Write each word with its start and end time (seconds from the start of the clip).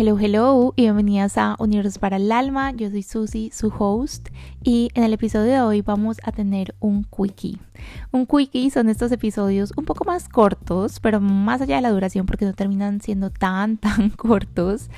Hello, 0.00 0.16
hello 0.16 0.74
y 0.76 0.82
bienvenidas 0.82 1.36
a 1.38 1.56
Universos 1.58 1.98
para 1.98 2.18
el 2.18 2.30
Alma. 2.30 2.70
Yo 2.70 2.88
soy 2.88 3.02
Susi, 3.02 3.50
su 3.52 3.72
host, 3.76 4.28
y 4.62 4.90
en 4.94 5.02
el 5.02 5.12
episodio 5.12 5.50
de 5.50 5.60
hoy 5.60 5.82
vamos 5.82 6.18
a 6.22 6.30
tener 6.30 6.76
un 6.78 7.02
quickie. 7.02 7.58
Un 8.12 8.24
quickie 8.24 8.70
son 8.70 8.88
estos 8.90 9.10
episodios 9.10 9.72
un 9.76 9.84
poco 9.84 10.04
más 10.04 10.28
cortos, 10.28 11.00
pero 11.00 11.18
más 11.18 11.62
allá 11.62 11.74
de 11.74 11.82
la 11.82 11.90
duración 11.90 12.26
porque 12.26 12.44
no 12.44 12.52
terminan 12.52 13.00
siendo 13.00 13.30
tan, 13.30 13.76
tan 13.78 14.10
cortos. 14.10 14.88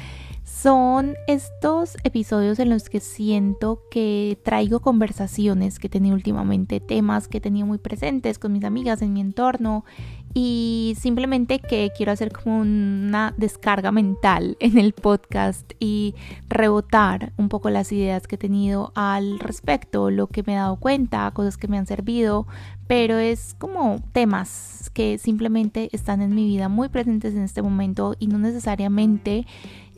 Son 0.44 1.14
estos 1.26 1.96
episodios 2.04 2.58
en 2.58 2.68
los 2.68 2.90
que 2.90 3.00
siento 3.00 3.80
que 3.90 4.38
traigo 4.44 4.80
conversaciones 4.80 5.78
que 5.78 5.86
he 5.86 5.90
tenido 5.90 6.14
últimamente, 6.14 6.78
temas 6.78 7.26
que 7.26 7.38
he 7.38 7.40
tenido 7.40 7.66
muy 7.66 7.78
presentes 7.78 8.38
con 8.38 8.52
mis 8.52 8.64
amigas 8.64 9.00
en 9.00 9.14
mi 9.14 9.22
entorno 9.22 9.86
y 10.32 10.96
simplemente 10.98 11.58
que 11.58 11.90
quiero 11.96 12.12
hacer 12.12 12.32
como 12.32 12.60
una 12.60 13.34
descarga 13.36 13.90
mental 13.90 14.56
en 14.60 14.78
el 14.78 14.92
podcast 14.92 15.72
y 15.78 16.14
rebotar 16.48 17.32
un 17.36 17.48
poco 17.48 17.70
las 17.70 17.90
ideas 17.92 18.26
que 18.26 18.36
he 18.36 18.38
tenido 18.38 18.92
al 18.94 19.40
respecto, 19.40 20.10
lo 20.10 20.28
que 20.28 20.42
me 20.44 20.52
he 20.52 20.56
dado 20.56 20.76
cuenta, 20.76 21.30
cosas 21.32 21.56
que 21.56 21.68
me 21.68 21.78
han 21.78 21.86
servido, 21.86 22.46
pero 22.86 23.18
es 23.18 23.54
como 23.58 24.02
temas 24.12 24.90
que 24.94 25.18
simplemente 25.18 25.88
están 25.92 26.22
en 26.22 26.34
mi 26.34 26.46
vida 26.46 26.68
muy 26.68 26.88
presentes 26.88 27.34
en 27.34 27.42
este 27.42 27.62
momento 27.62 28.16
y 28.18 28.26
no 28.26 28.38
necesariamente 28.38 29.46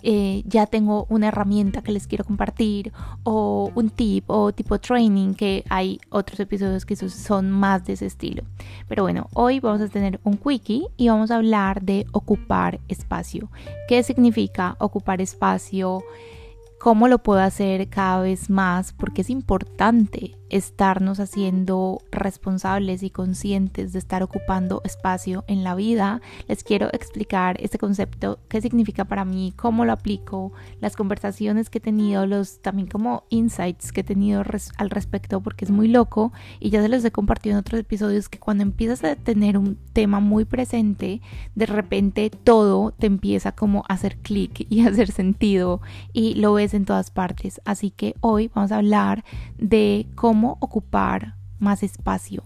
eh, 0.03 0.43
ya 0.47 0.67
tengo 0.67 1.07
una 1.09 1.29
herramienta 1.29 1.83
que 1.83 1.93
les 1.93 2.07
quiero 2.07 2.25
compartir 2.25 2.93
o 3.23 3.71
un 3.75 3.91
tip 3.91 4.25
o 4.29 4.53
tipo 4.53 4.79
training 4.79 5.35
que 5.35 5.65
hay 5.69 6.01
otros 6.11 6.41
episodios 6.41 6.85
que 6.85 6.97
son 6.97 7.51
más 7.51 7.85
de 7.85 7.95
ese 7.95 8.07
estilo. 8.07 8.43
Pero 8.89 9.05
bueno, 9.05 9.29
hoy 9.35 9.61
vamos 9.61 9.81
a 9.81 9.89
tener 9.89 10.21
un 10.25 10.37
quickie 10.37 10.87
y 10.97 11.09
vamos 11.09 11.31
a 11.31 11.37
hablar 11.37 11.83
de 11.83 12.07
ocupar 12.13 12.81
espacio. 12.89 13.49
¿Qué 13.89 14.03
significa 14.03 14.77
ocupar 14.79 15.21
espacio? 15.21 16.03
¿Cómo 16.81 17.07
lo 17.07 17.19
puedo 17.19 17.41
hacer 17.41 17.89
cada 17.89 18.23
vez 18.23 18.51
más? 18.51 18.93
Porque 18.93 19.21
es 19.21 19.31
importante 19.31 20.37
estarnos 20.53 21.19
haciendo 21.19 22.03
responsables 22.13 23.03
y 23.03 23.11
conscientes 23.11 23.93
de 23.93 23.99
estar 23.99 24.23
ocupando 24.23 24.83
espacio 24.85 25.45
en 25.49 25.65
la 25.65 25.75
vida. 25.75 26.21
Les 26.47 26.63
quiero 26.63 26.89
explicar 26.93 27.57
este 27.61 27.79
concepto, 27.79 28.39
qué 28.49 28.61
significa 28.61 29.07
para 29.07 29.25
mí, 29.25 29.55
cómo 29.57 29.87
lo 29.87 29.93
aplico, 29.93 30.53
las 30.81 30.95
conversaciones 30.95 31.71
que 31.71 31.79
he 31.79 31.81
tenido, 31.81 32.27
los 32.27 32.61
también 32.61 32.87
como 32.87 33.25
insights 33.31 33.93
que 33.93 34.03
he 34.03 34.05
tenido 34.05 34.45
al 34.77 34.91
respecto, 34.91 35.41
porque 35.41 35.65
es 35.65 35.71
muy 35.71 35.89
loco 35.89 36.33
y 36.61 36.69
ya 36.69 36.83
se 36.83 36.89
los 36.91 37.03
he 37.05 37.11
compartido 37.11 37.55
en 37.55 37.61
otros 37.61 37.81
episodios 37.81 38.29
que 38.29 38.39
cuando 38.39 38.63
empiezas 38.63 39.03
a 39.05 39.17
tener 39.17 39.57
un 39.57 39.79
tema 39.95 40.21
muy 40.21 40.45
presente, 40.45 41.23
de 41.55 41.67
repente 41.67 42.29
todo 42.29 42.93
te 42.93 43.07
empieza 43.07 43.53
como 43.53 43.85
a 43.89 43.95
hacer 43.95 44.19
clic 44.19 44.67
y 44.69 44.85
a 44.85 44.91
hacer 44.91 45.11
sentido 45.11 45.81
y 46.13 46.35
lo 46.35 46.53
ves 46.53 46.75
en 46.75 46.85
todas 46.85 47.11
partes. 47.11 47.63
Así 47.65 47.91
que 47.91 48.17
hoy 48.21 48.51
vamos 48.55 48.71
a 48.71 48.77
hablar 48.77 49.25
de 49.57 50.07
cómo 50.15 50.42
ocupar 50.61 51.37
más 51.59 51.83
espacio 51.83 52.43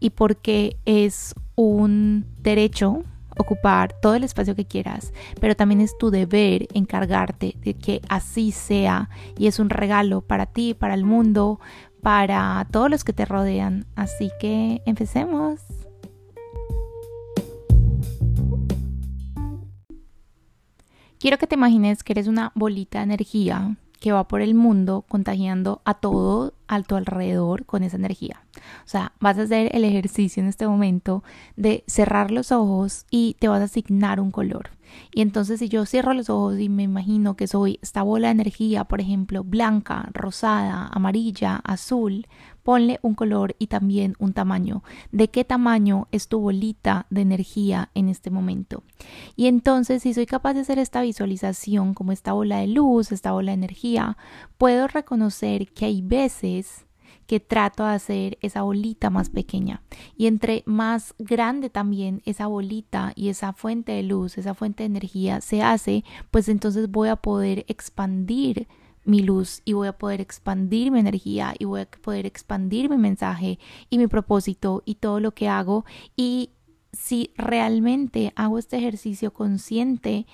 y 0.00 0.10
porque 0.10 0.76
es 0.84 1.34
un 1.54 2.26
derecho 2.38 3.04
ocupar 3.38 3.92
todo 4.00 4.14
el 4.14 4.24
espacio 4.24 4.56
que 4.56 4.64
quieras, 4.64 5.12
pero 5.40 5.54
también 5.54 5.80
es 5.80 5.96
tu 5.98 6.10
deber 6.10 6.66
encargarte 6.72 7.56
de 7.62 7.74
que 7.74 8.00
así 8.08 8.50
sea 8.50 9.10
y 9.36 9.46
es 9.46 9.58
un 9.58 9.70
regalo 9.70 10.22
para 10.22 10.46
ti, 10.46 10.74
para 10.74 10.94
el 10.94 11.04
mundo, 11.04 11.60
para 12.02 12.66
todos 12.70 12.90
los 12.90 13.04
que 13.04 13.12
te 13.12 13.24
rodean. 13.24 13.84
Así 13.94 14.30
que 14.40 14.82
empecemos. 14.86 15.60
Quiero 21.18 21.38
que 21.38 21.46
te 21.46 21.54
imagines 21.54 22.04
que 22.04 22.12
eres 22.12 22.28
una 22.28 22.52
bolita 22.54 22.98
de 22.98 23.04
energía 23.04 23.76
que 24.00 24.12
va 24.12 24.28
por 24.28 24.40
el 24.40 24.54
mundo 24.54 25.04
contagiando 25.08 25.80
a 25.84 25.94
todo 25.94 26.54
a 26.68 26.82
tu 26.82 26.96
alrededor 26.96 27.64
con 27.64 27.82
esa 27.82 27.96
energía. 27.96 28.42
O 28.84 28.88
sea, 28.88 29.12
vas 29.20 29.38
a 29.38 29.42
hacer 29.42 29.74
el 29.74 29.84
ejercicio 29.84 30.42
en 30.42 30.48
este 30.48 30.66
momento 30.66 31.22
de 31.56 31.84
cerrar 31.86 32.30
los 32.30 32.52
ojos 32.52 33.06
y 33.10 33.36
te 33.38 33.48
vas 33.48 33.60
a 33.60 33.64
asignar 33.64 34.20
un 34.20 34.30
color. 34.30 34.70
Y 35.14 35.20
entonces 35.20 35.58
si 35.58 35.68
yo 35.68 35.86
cierro 35.86 36.14
los 36.14 36.30
ojos 36.30 36.58
y 36.58 36.68
me 36.68 36.82
imagino 36.82 37.36
que 37.36 37.46
soy 37.46 37.78
esta 37.82 38.02
bola 38.02 38.28
de 38.28 38.32
energía, 38.32 38.84
por 38.84 39.00
ejemplo, 39.00 39.44
blanca, 39.44 40.08
rosada, 40.12 40.88
amarilla, 40.92 41.56
azul, 41.64 42.26
ponle 42.62 42.98
un 43.02 43.14
color 43.14 43.54
y 43.58 43.68
también 43.68 44.14
un 44.18 44.32
tamaño. 44.32 44.82
¿De 45.12 45.28
qué 45.28 45.44
tamaño 45.44 46.08
es 46.10 46.28
tu 46.28 46.40
bolita 46.40 47.06
de 47.10 47.20
energía 47.20 47.90
en 47.94 48.08
este 48.08 48.30
momento? 48.30 48.82
Y 49.36 49.46
entonces 49.46 50.02
si 50.02 50.14
soy 50.14 50.26
capaz 50.26 50.54
de 50.54 50.60
hacer 50.60 50.78
esta 50.78 51.02
visualización 51.02 51.94
como 51.94 52.12
esta 52.12 52.32
bola 52.32 52.58
de 52.58 52.66
luz, 52.66 53.12
esta 53.12 53.32
bola 53.32 53.52
de 53.52 53.58
energía, 53.58 54.16
puedo 54.58 54.88
reconocer 54.88 55.68
que 55.72 55.84
hay 55.84 56.02
veces 56.02 56.85
que 57.26 57.40
trato 57.40 57.84
de 57.84 57.92
hacer 57.92 58.38
esa 58.40 58.62
bolita 58.62 59.10
más 59.10 59.30
pequeña. 59.30 59.82
Y 60.16 60.26
entre 60.26 60.62
más 60.66 61.14
grande 61.18 61.70
también 61.70 62.22
esa 62.24 62.46
bolita 62.46 63.12
y 63.14 63.28
esa 63.28 63.52
fuente 63.52 63.92
de 63.92 64.02
luz, 64.02 64.38
esa 64.38 64.54
fuente 64.54 64.82
de 64.82 64.88
energía 64.88 65.40
se 65.40 65.62
hace, 65.62 66.04
pues 66.30 66.48
entonces 66.48 66.90
voy 66.90 67.08
a 67.08 67.16
poder 67.16 67.64
expandir 67.68 68.68
mi 69.04 69.20
luz 69.20 69.62
y 69.64 69.72
voy 69.72 69.88
a 69.88 69.96
poder 69.96 70.20
expandir 70.20 70.90
mi 70.90 70.98
energía 70.98 71.54
y 71.58 71.64
voy 71.64 71.82
a 71.82 71.86
poder 71.86 72.26
expandir 72.26 72.90
mi 72.90 72.96
mensaje 72.96 73.58
y 73.88 73.98
mi 73.98 74.08
propósito 74.08 74.82
y 74.84 74.96
todo 74.96 75.20
lo 75.20 75.32
que 75.32 75.48
hago. 75.48 75.84
Y 76.16 76.50
si 76.92 77.30
realmente 77.36 78.32
hago 78.36 78.58
este 78.58 78.78
ejercicio 78.78 79.32
consciente, 79.32 80.26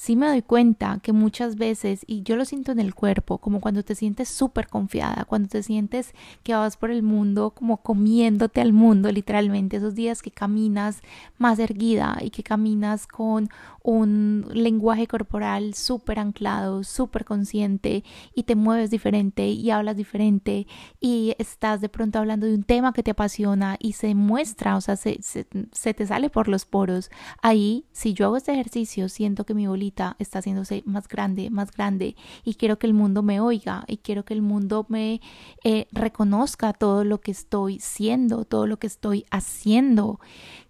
sí 0.00 0.16
me 0.16 0.28
doy 0.28 0.40
cuenta 0.40 0.98
que 1.02 1.12
muchas 1.12 1.56
veces, 1.56 2.04
y 2.06 2.22
yo 2.22 2.36
lo 2.36 2.46
siento 2.46 2.72
en 2.72 2.78
el 2.78 2.94
cuerpo, 2.94 3.36
como 3.36 3.60
cuando 3.60 3.82
te 3.82 3.94
sientes 3.94 4.30
súper 4.30 4.66
confiada, 4.66 5.26
cuando 5.26 5.50
te 5.50 5.62
sientes 5.62 6.14
que 6.42 6.54
vas 6.54 6.78
por 6.78 6.90
el 6.90 7.02
mundo 7.02 7.50
como 7.50 7.82
comiéndote 7.82 8.62
al 8.62 8.72
mundo, 8.72 9.12
literalmente, 9.12 9.76
esos 9.76 9.94
días 9.94 10.22
que 10.22 10.30
caminas 10.30 11.02
más 11.36 11.58
erguida 11.58 12.16
y 12.22 12.30
que 12.30 12.42
caminas 12.42 13.06
con 13.06 13.50
un 13.82 14.46
lenguaje 14.54 15.06
corporal 15.06 15.74
súper 15.74 16.18
anclado, 16.18 16.82
súper 16.82 17.26
consciente 17.26 18.02
y 18.34 18.44
te 18.44 18.54
mueves 18.54 18.90
diferente 18.90 19.48
y 19.48 19.70
hablas 19.70 19.98
diferente 19.98 20.66
y 20.98 21.34
estás 21.38 21.82
de 21.82 21.90
pronto 21.90 22.18
hablando 22.18 22.46
de 22.46 22.54
un 22.54 22.62
tema 22.62 22.94
que 22.94 23.02
te 23.02 23.10
apasiona 23.10 23.76
y 23.78 23.92
se 23.92 24.14
muestra, 24.14 24.76
o 24.76 24.80
sea, 24.80 24.96
se, 24.96 25.20
se 25.20 25.94
te 25.94 26.06
sale 26.06 26.30
por 26.30 26.48
los 26.48 26.64
poros. 26.64 27.10
Ahí, 27.42 27.84
si 27.92 28.14
yo 28.14 28.24
hago 28.24 28.38
este 28.38 28.52
ejercicio, 28.52 29.10
siento 29.10 29.44
que 29.44 29.52
mi 29.52 29.66
bolita 29.66 29.89
está 30.18 30.38
haciéndose 30.38 30.82
más 30.86 31.08
grande, 31.08 31.50
más 31.50 31.72
grande 31.72 32.16
y 32.44 32.54
quiero 32.54 32.78
que 32.78 32.86
el 32.86 32.94
mundo 32.94 33.22
me 33.22 33.40
oiga 33.40 33.84
y 33.86 33.98
quiero 33.98 34.24
que 34.24 34.34
el 34.34 34.42
mundo 34.42 34.86
me 34.88 35.20
eh, 35.64 35.86
reconozca 35.92 36.72
todo 36.72 37.04
lo 37.04 37.20
que 37.20 37.30
estoy 37.30 37.78
siendo, 37.78 38.44
todo 38.44 38.66
lo 38.66 38.78
que 38.78 38.86
estoy 38.86 39.26
haciendo. 39.30 40.20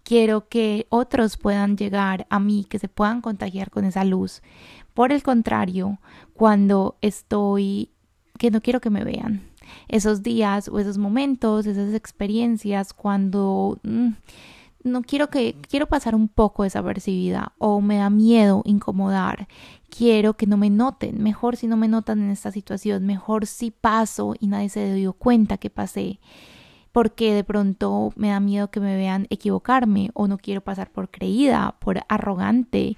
Quiero 0.03 0.49
que 0.49 0.87
otros 0.89 1.37
puedan 1.37 1.77
llegar 1.77 2.27
a 2.31 2.41
mí, 2.41 2.67
que 2.69 2.79
se 2.79 2.89
puedan 2.89 3.21
contagiar 3.21 3.71
con 3.71 3.85
esa 3.85 4.05
luz. 4.05 4.43
Por 4.95 5.13
el 5.13 5.23
contrario, 5.23 5.99
cuando 6.35 6.97
estoy 7.01 7.91
que 8.39 8.51
no 8.51 8.63
quiero 8.63 8.81
que 8.81 8.89
me 8.89 9.05
vean, 9.05 9.43
esos 9.89 10.23
días 10.23 10.69
o 10.69 10.79
esos 10.79 10.99
momentos, 10.99 11.67
esas 11.67 11.95
experiencias, 11.95 12.93
cuando... 12.93 13.79
Mm, 13.83 14.11
no 14.83 15.03
quiero 15.03 15.29
que 15.29 15.57
quiero 15.69 15.87
pasar 15.87 16.15
un 16.15 16.29
poco 16.29 16.63
desapercibida 16.63 17.53
o 17.59 17.81
me 17.81 17.97
da 17.99 18.11
miedo 18.11 18.63
incomodar. 18.65 19.49
Quiero 19.89 20.35
que 20.35 20.47
no 20.47 20.57
me 20.57 20.71
noten, 20.71 21.23
mejor 21.23 21.57
si 21.57 21.67
no 21.67 21.77
me 21.77 21.89
notan 21.89 22.21
en 22.21 22.31
esta 22.31 22.53
situación, 22.53 23.05
mejor 23.05 23.47
si 23.47 23.71
paso 23.71 24.35
y 24.39 24.47
nadie 24.47 24.69
se 24.69 24.95
dio 24.95 25.13
cuenta 25.13 25.59
que 25.59 25.71
pasé. 25.71 26.21
Porque 26.93 27.35
de 27.35 27.45
pronto 27.45 28.13
me 28.17 28.29
da 28.29 28.41
miedo 28.41 28.71
que 28.71 28.81
me 28.81 28.97
vean 28.97 29.27
equivocarme 29.31 30.11
o 30.15 30.27
no 30.27 30.39
quiero 30.39 30.61
pasar 30.61 30.91
por 30.91 31.11
creída, 31.11 31.77
por 31.79 32.01
arrogante 32.09 32.97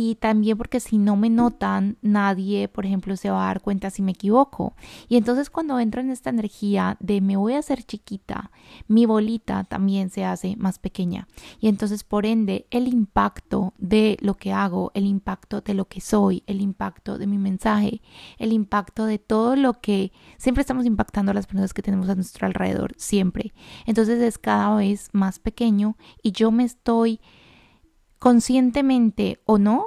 y 0.00 0.14
también 0.14 0.56
porque 0.56 0.78
si 0.78 0.96
no 0.96 1.16
me 1.16 1.28
notan, 1.28 1.96
nadie, 2.02 2.68
por 2.68 2.86
ejemplo, 2.86 3.16
se 3.16 3.30
va 3.30 3.42
a 3.42 3.46
dar 3.46 3.60
cuenta 3.60 3.90
si 3.90 4.00
me 4.00 4.12
equivoco. 4.12 4.76
Y 5.08 5.16
entonces 5.16 5.50
cuando 5.50 5.80
entro 5.80 6.00
en 6.00 6.12
esta 6.12 6.30
energía 6.30 6.96
de 7.00 7.20
me 7.20 7.36
voy 7.36 7.54
a 7.54 7.58
hacer 7.58 7.82
chiquita, 7.82 8.52
mi 8.86 9.06
bolita 9.06 9.64
también 9.64 10.10
se 10.10 10.24
hace 10.24 10.54
más 10.54 10.78
pequeña. 10.78 11.26
Y 11.58 11.66
entonces, 11.66 12.04
por 12.04 12.26
ende, 12.26 12.68
el 12.70 12.86
impacto 12.86 13.74
de 13.76 14.16
lo 14.20 14.34
que 14.34 14.52
hago, 14.52 14.92
el 14.94 15.04
impacto 15.04 15.62
de 15.62 15.74
lo 15.74 15.86
que 15.86 16.00
soy, 16.00 16.44
el 16.46 16.60
impacto 16.60 17.18
de 17.18 17.26
mi 17.26 17.36
mensaje, 17.36 18.00
el 18.38 18.52
impacto 18.52 19.04
de 19.04 19.18
todo 19.18 19.56
lo 19.56 19.80
que 19.80 20.12
siempre 20.36 20.60
estamos 20.60 20.86
impactando 20.86 21.32
a 21.32 21.34
las 21.34 21.48
personas 21.48 21.74
que 21.74 21.82
tenemos 21.82 22.08
a 22.08 22.14
nuestro 22.14 22.46
alrededor, 22.46 22.92
siempre. 22.98 23.52
Entonces 23.84 24.22
es 24.22 24.38
cada 24.38 24.76
vez 24.76 25.08
más 25.12 25.40
pequeño 25.40 25.96
y 26.22 26.30
yo 26.30 26.52
me 26.52 26.62
estoy 26.62 27.18
conscientemente 28.18 29.40
o 29.44 29.58
no, 29.58 29.86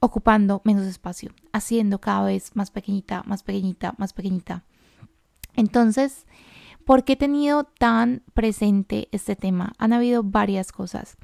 ocupando 0.00 0.62
menos 0.64 0.86
espacio, 0.86 1.32
haciendo 1.52 2.00
cada 2.00 2.26
vez 2.26 2.54
más 2.54 2.70
pequeñita, 2.70 3.22
más 3.26 3.42
pequeñita, 3.42 3.94
más 3.98 4.12
pequeñita. 4.12 4.64
Entonces, 5.54 6.26
¿por 6.84 7.04
qué 7.04 7.14
he 7.14 7.16
tenido 7.16 7.64
tan 7.64 8.22
presente 8.34 9.08
este 9.12 9.34
tema? 9.36 9.72
Han 9.78 9.92
habido 9.92 10.22
varias 10.22 10.72
cosas. 10.72 11.16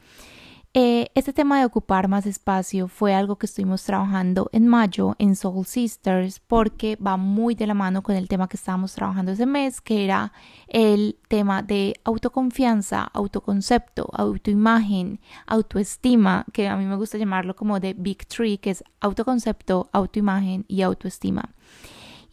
Eh, 0.77 1.07
este 1.15 1.33
tema 1.33 1.61
de 1.61 1.67
ocupar 1.67 2.09
más 2.09 2.27
espacio 2.27 2.89
fue 2.89 3.15
algo 3.15 3.37
que 3.37 3.47
estuvimos 3.47 3.85
trabajando 3.85 4.51
en 4.53 4.67
mayo 4.67 5.15
en 5.21 5.37
Soul 5.37 5.67
Sisters 5.67 6.41
porque 6.41 6.97
va 6.97 7.17
muy 7.17 7.55
de 7.55 7.69
la 7.69 7.75
mano 7.75 8.03
con 8.03 8.17
el 8.17 8.27
tema 8.27 8.49
que 8.49 8.57
estábamos 8.57 8.93
trabajando 8.93 9.31
ese 9.31 9.47
mes, 9.47 9.81
que 9.81 10.05
era 10.05 10.33
el 10.67 11.17
tema 11.29 11.63
de 11.63 11.95
autoconfianza, 12.03 13.05
autoconcepto, 13.05 14.09
autoimagen, 14.13 15.21
autoestima, 15.47 16.45
que 16.53 16.67
a 16.67 16.77
mí 16.77 16.87
me 16.87 16.97
gusta 16.97 17.19
llamarlo 17.19 17.55
como 17.55 17.79
de 17.79 17.95
Big 17.95 18.27
Tree, 18.27 18.59
que 18.59 18.71
es 18.71 18.83
autoconcepto, 18.99 19.89
autoimagen 19.93 20.65
y 20.67 20.83
autoestima. 20.83 21.55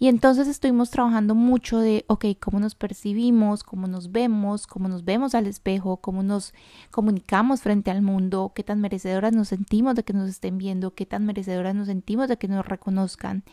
Y 0.01 0.07
entonces 0.07 0.48
estuvimos 0.48 0.89
trabajando 0.89 1.36
mucho 1.36 1.77
de, 1.77 2.06
ok, 2.07 2.25
cómo 2.39 2.59
nos 2.59 2.74
percibimos, 2.74 3.62
cómo 3.62 3.88
nos 3.88 4.12
vemos, 4.12 4.65
cómo 4.65 4.88
nos 4.88 5.06
vemos 5.06 5.36
al 5.36 5.45
espejo, 5.45 5.98
cómo 5.98 6.24
nos 6.24 6.56
comunicamos 6.89 7.62
frente 7.62 7.92
al 7.92 8.01
mundo, 8.01 8.51
qué 8.56 8.63
tan 8.63 8.81
merecedoras 8.81 9.31
nos 9.31 9.50
sentimos 9.50 9.94
de 9.94 10.03
que 10.03 10.13
nos 10.13 10.27
estén 10.27 10.57
viendo, 10.57 10.95
qué 10.95 11.06
tan 11.06 11.24
merecedoras 11.27 11.75
nos 11.75 11.86
sentimos 11.86 12.30
de 12.30 12.38
que 12.38 12.48
nos 12.48 12.65
reconozcan. 12.65 13.44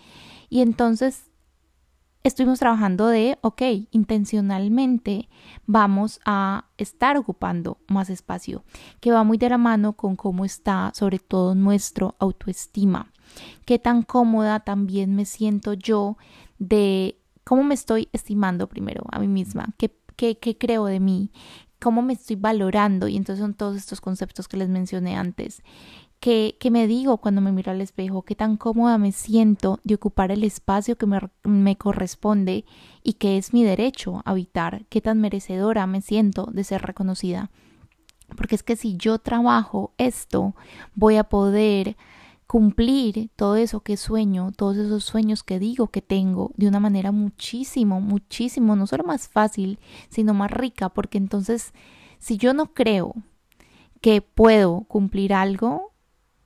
Y 0.49 0.63
entonces 0.63 1.28
estuvimos 2.29 2.59
trabajando 2.59 3.09
de, 3.09 3.39
ok, 3.41 3.63
intencionalmente 3.91 5.29
vamos 5.67 6.21
a 6.25 6.67
estar 6.77 7.17
ocupando 7.17 7.79
más 7.89 8.11
espacio, 8.11 8.65
que 9.01 9.11
va 9.11 9.25
muy 9.25 9.39
de 9.39 9.49
la 9.49 9.59
mano 9.59 9.95
con 9.95 10.17
cómo 10.17 10.45
está 10.45 10.93
sobre 10.95 11.19
todo 11.19 11.55
nuestro 11.55 12.15
autoestima. 12.19 13.13
Qué 13.65 13.79
tan 13.79 14.03
cómoda 14.03 14.61
también 14.61 15.15
me 15.15 15.25
siento 15.25 15.73
yo 15.75 16.17
de 16.59 17.19
cómo 17.45 17.65
me 17.65 17.75
estoy 17.75 18.09
estimando 18.13 18.69
primero 18.69 19.05
a 19.11 19.19
mí 19.19 19.29
misma, 19.29 19.75
qué, 19.77 19.95
qué, 20.17 20.39
qué 20.39 20.57
creo 20.57 20.87
de 20.87 21.01
mí, 21.01 21.31
cómo 21.81 22.03
me 22.03 22.13
estoy 22.13 22.37
valorando 22.37 23.09
y 23.09 23.17
entonces 23.17 23.43
son 23.43 23.55
todos 23.55 23.77
estos 23.77 24.01
conceptos 24.01 24.49
que 24.49 24.57
les 24.57 24.69
mencioné 24.69 25.17
antes. 25.17 25.63
¿Qué, 26.21 26.57
me 26.71 26.89
digo 26.89 27.19
cuando 27.19 27.41
me 27.41 27.53
miro 27.53 27.71
al 27.71 27.81
espejo? 27.81 28.23
¿Qué 28.23 28.35
tan 28.35 28.57
cómoda 28.57 28.99
me 28.99 29.13
siento 29.13 29.79
de 29.85 29.95
ocupar 29.95 30.33
el 30.33 30.43
espacio 30.43 30.99
que 30.99 31.07
me, 31.07 31.21
me 31.45 31.77
corresponde 31.77 32.65
y 33.05 33.15
que 33.15 33.39
es 33.39 33.53
mi 33.53 33.63
derecho 33.63 34.23
habitar? 34.25 34.85
¿Qué 34.89 35.01
tan 35.01 35.21
merecedora 35.21 35.87
me 35.87 36.03
siento 36.03 36.47
de 36.47 36.65
ser 36.65 36.83
reconocida? 36.83 37.51
Porque 38.37 38.57
es 38.57 38.65
que 38.65 38.75
si 38.75 38.97
yo 38.97 39.19
trabajo 39.19 39.93
esto, 39.97 40.55
voy 40.95 41.17
a 41.17 41.25
poder 41.25 41.97
cumplir 42.49 43.31
todo 43.37 43.57
eso 43.57 43.81
que 43.81 43.97
sueño, 43.97 44.53
todos 44.57 44.77
esos 44.77 45.05
sueños 45.05 45.43
que 45.43 45.59
digo 45.59 45.89
que 45.89 46.03
tengo 46.03 46.51
de 46.57 46.67
una 46.67 46.81
manera 46.81 47.13
muchísimo, 47.13 48.01
muchísimo, 48.01 48.75
no 48.75 48.87
solo 48.87 49.05
más 49.05 49.29
fácil, 49.29 49.79
sino 50.09 50.35
más 50.35 50.51
rica, 50.51 50.89
porque 50.89 51.19
entonces 51.19 51.73
si 52.19 52.39
yo 52.39 52.55
no 52.55 52.73
creo 52.73 53.15
que 54.01 54.23
puedo 54.23 54.81
cumplir 54.89 55.35
algo, 55.35 55.88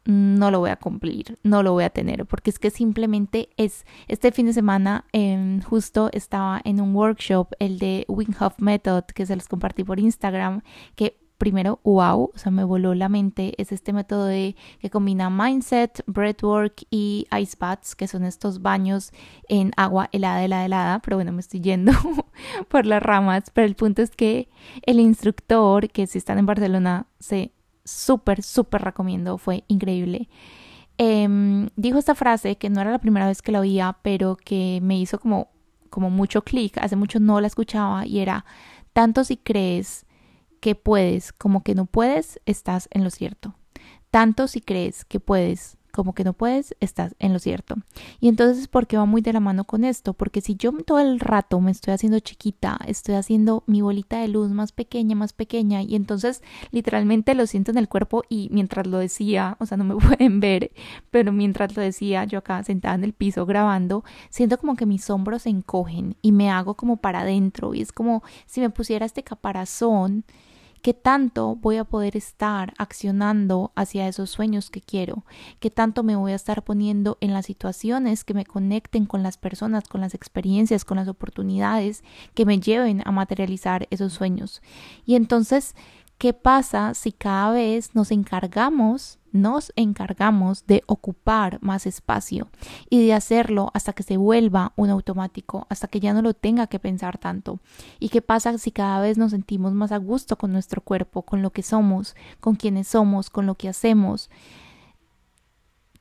no 0.04 0.50
lo 0.50 0.60
voy 0.60 0.70
a 0.70 0.76
cumplir, 0.76 1.38
no 1.42 1.62
lo 1.62 1.72
voy 1.72 1.84
a 1.84 1.90
tener, 1.90 2.26
porque 2.26 2.50
es 2.50 2.58
que 2.58 2.70
simplemente 2.70 3.50
es, 3.56 3.86
este 4.08 4.32
fin 4.32 4.46
de 4.46 4.52
semana 4.52 5.04
em, 5.12 5.60
justo 5.62 6.10
estaba 6.12 6.60
en 6.64 6.80
un 6.80 6.94
workshop, 6.94 7.52
el 7.58 7.78
de 7.78 8.04
Wing 8.08 8.34
Method, 8.58 9.04
que 9.14 9.26
se 9.26 9.36
los 9.36 9.48
compartí 9.48 9.84
por 9.84 10.00
Instagram, 10.00 10.62
que 10.96 11.22
primero, 11.42 11.80
wow, 11.82 12.30
o 12.32 12.38
sea, 12.38 12.52
me 12.52 12.62
voló 12.62 12.94
la 12.94 13.08
mente, 13.08 13.54
es 13.60 13.72
este 13.72 13.92
método 13.92 14.26
de, 14.26 14.54
que 14.78 14.90
combina 14.90 15.28
mindset, 15.28 16.04
breathwork 16.06 16.84
y 16.88 17.26
ice 17.36 17.56
baths, 17.58 17.96
que 17.96 18.06
son 18.06 18.22
estos 18.22 18.62
baños 18.62 19.10
en 19.48 19.72
agua 19.76 20.08
helada, 20.12 20.44
helada, 20.44 20.66
helada, 20.66 20.98
pero 21.00 21.16
bueno, 21.16 21.32
me 21.32 21.40
estoy 21.40 21.60
yendo 21.60 21.90
por 22.68 22.86
las 22.86 23.02
ramas, 23.02 23.50
pero 23.52 23.66
el 23.66 23.74
punto 23.74 24.02
es 24.02 24.12
que 24.12 24.50
el 24.82 25.00
instructor, 25.00 25.88
que 25.90 26.06
si 26.06 26.18
están 26.18 26.38
en 26.38 26.46
Barcelona, 26.46 27.08
se 27.18 27.50
súper, 27.84 28.42
súper 28.42 28.82
recomiendo, 28.82 29.38
fue 29.38 29.64
increíble. 29.68 30.28
Em, 30.98 31.68
dijo 31.76 31.98
esta 31.98 32.14
frase 32.14 32.56
que 32.56 32.70
no 32.70 32.80
era 32.80 32.90
la 32.90 33.00
primera 33.00 33.26
vez 33.26 33.42
que 33.42 33.52
la 33.52 33.60
oía, 33.60 33.98
pero 34.02 34.36
que 34.36 34.80
me 34.82 34.98
hizo 34.98 35.18
como, 35.18 35.48
como 35.90 36.10
mucho 36.10 36.42
clic, 36.42 36.78
hace 36.78 36.96
mucho 36.96 37.18
no 37.20 37.40
la 37.40 37.46
escuchaba 37.46 38.06
y 38.06 38.20
era, 38.20 38.44
tanto 38.92 39.24
si 39.24 39.36
crees 39.36 40.06
que 40.60 40.74
puedes 40.74 41.32
como 41.32 41.62
que 41.62 41.74
no 41.74 41.86
puedes, 41.86 42.40
estás 42.46 42.88
en 42.92 43.04
lo 43.04 43.10
cierto. 43.10 43.56
Tanto 44.10 44.46
si 44.46 44.60
crees 44.60 45.04
que 45.04 45.20
puedes 45.20 45.76
como 45.92 46.14
que 46.14 46.24
no 46.24 46.32
puedes, 46.32 46.74
estás 46.80 47.14
en 47.18 47.32
lo 47.32 47.38
cierto. 47.38 47.76
Y 48.18 48.28
entonces, 48.28 48.66
¿por 48.66 48.86
qué 48.86 48.96
va 48.96 49.04
muy 49.04 49.20
de 49.22 49.32
la 49.32 49.40
mano 49.40 49.64
con 49.64 49.84
esto? 49.84 50.14
Porque 50.14 50.40
si 50.40 50.56
yo 50.56 50.72
todo 50.72 50.98
el 50.98 51.20
rato 51.20 51.60
me 51.60 51.70
estoy 51.70 51.94
haciendo 51.94 52.18
chiquita, 52.18 52.78
estoy 52.86 53.14
haciendo 53.14 53.62
mi 53.66 53.82
bolita 53.82 54.18
de 54.20 54.28
luz 54.28 54.50
más 54.50 54.72
pequeña, 54.72 55.14
más 55.14 55.32
pequeña, 55.32 55.82
y 55.82 55.94
entonces 55.94 56.42
literalmente 56.70 57.34
lo 57.34 57.46
siento 57.46 57.70
en 57.70 57.78
el 57.78 57.88
cuerpo 57.88 58.24
y 58.28 58.48
mientras 58.50 58.86
lo 58.86 58.98
decía, 58.98 59.56
o 59.60 59.66
sea, 59.66 59.76
no 59.76 59.84
me 59.84 59.94
pueden 60.00 60.40
ver, 60.40 60.72
pero 61.10 61.32
mientras 61.32 61.76
lo 61.76 61.82
decía, 61.82 62.24
yo 62.24 62.38
acá 62.38 62.62
sentada 62.64 62.94
en 62.94 63.04
el 63.04 63.12
piso 63.12 63.46
grabando, 63.46 64.04
siento 64.30 64.58
como 64.58 64.74
que 64.74 64.86
mis 64.86 65.08
hombros 65.10 65.42
se 65.42 65.50
encogen 65.50 66.16
y 66.22 66.32
me 66.32 66.50
hago 66.50 66.74
como 66.74 66.96
para 66.96 67.20
adentro 67.20 67.74
y 67.74 67.82
es 67.82 67.92
como 67.92 68.22
si 68.46 68.60
me 68.60 68.70
pusiera 68.70 69.04
este 69.06 69.22
caparazón 69.22 70.24
qué 70.82 70.94
tanto 70.94 71.54
voy 71.54 71.76
a 71.76 71.84
poder 71.84 72.16
estar 72.16 72.74
accionando 72.76 73.72
hacia 73.76 74.08
esos 74.08 74.30
sueños 74.30 74.68
que 74.68 74.80
quiero, 74.80 75.24
qué 75.60 75.70
tanto 75.70 76.02
me 76.02 76.16
voy 76.16 76.32
a 76.32 76.36
estar 76.36 76.64
poniendo 76.64 77.18
en 77.20 77.32
las 77.32 77.46
situaciones 77.46 78.24
que 78.24 78.34
me 78.34 78.44
conecten 78.44 79.06
con 79.06 79.22
las 79.22 79.38
personas, 79.38 79.88
con 79.88 80.00
las 80.00 80.14
experiencias, 80.14 80.84
con 80.84 80.96
las 80.96 81.08
oportunidades 81.08 82.02
que 82.34 82.44
me 82.44 82.58
lleven 82.58 83.00
a 83.04 83.12
materializar 83.12 83.86
esos 83.90 84.12
sueños. 84.12 84.60
Y 85.06 85.14
entonces, 85.14 85.76
¿qué 86.18 86.32
pasa 86.32 86.94
si 86.94 87.12
cada 87.12 87.52
vez 87.52 87.94
nos 87.94 88.10
encargamos 88.10 89.20
nos 89.32 89.72
encargamos 89.76 90.66
de 90.66 90.84
ocupar 90.86 91.58
más 91.62 91.86
espacio 91.86 92.48
y 92.88 93.04
de 93.04 93.14
hacerlo 93.14 93.70
hasta 93.74 93.92
que 93.92 94.02
se 94.02 94.16
vuelva 94.16 94.72
un 94.76 94.90
automático, 94.90 95.66
hasta 95.68 95.88
que 95.88 96.00
ya 96.00 96.12
no 96.12 96.22
lo 96.22 96.34
tenga 96.34 96.66
que 96.66 96.78
pensar 96.78 97.18
tanto. 97.18 97.58
¿Y 97.98 98.10
qué 98.10 98.22
pasa 98.22 98.56
si 98.58 98.70
cada 98.70 99.00
vez 99.00 99.18
nos 99.18 99.32
sentimos 99.32 99.72
más 99.72 99.92
a 99.92 99.96
gusto 99.96 100.36
con 100.36 100.52
nuestro 100.52 100.82
cuerpo, 100.82 101.22
con 101.22 101.42
lo 101.42 101.50
que 101.50 101.62
somos, 101.62 102.14
con 102.40 102.54
quienes 102.54 102.88
somos, 102.88 103.30
con 103.30 103.46
lo 103.46 103.54
que 103.56 103.68
hacemos? 103.68 104.30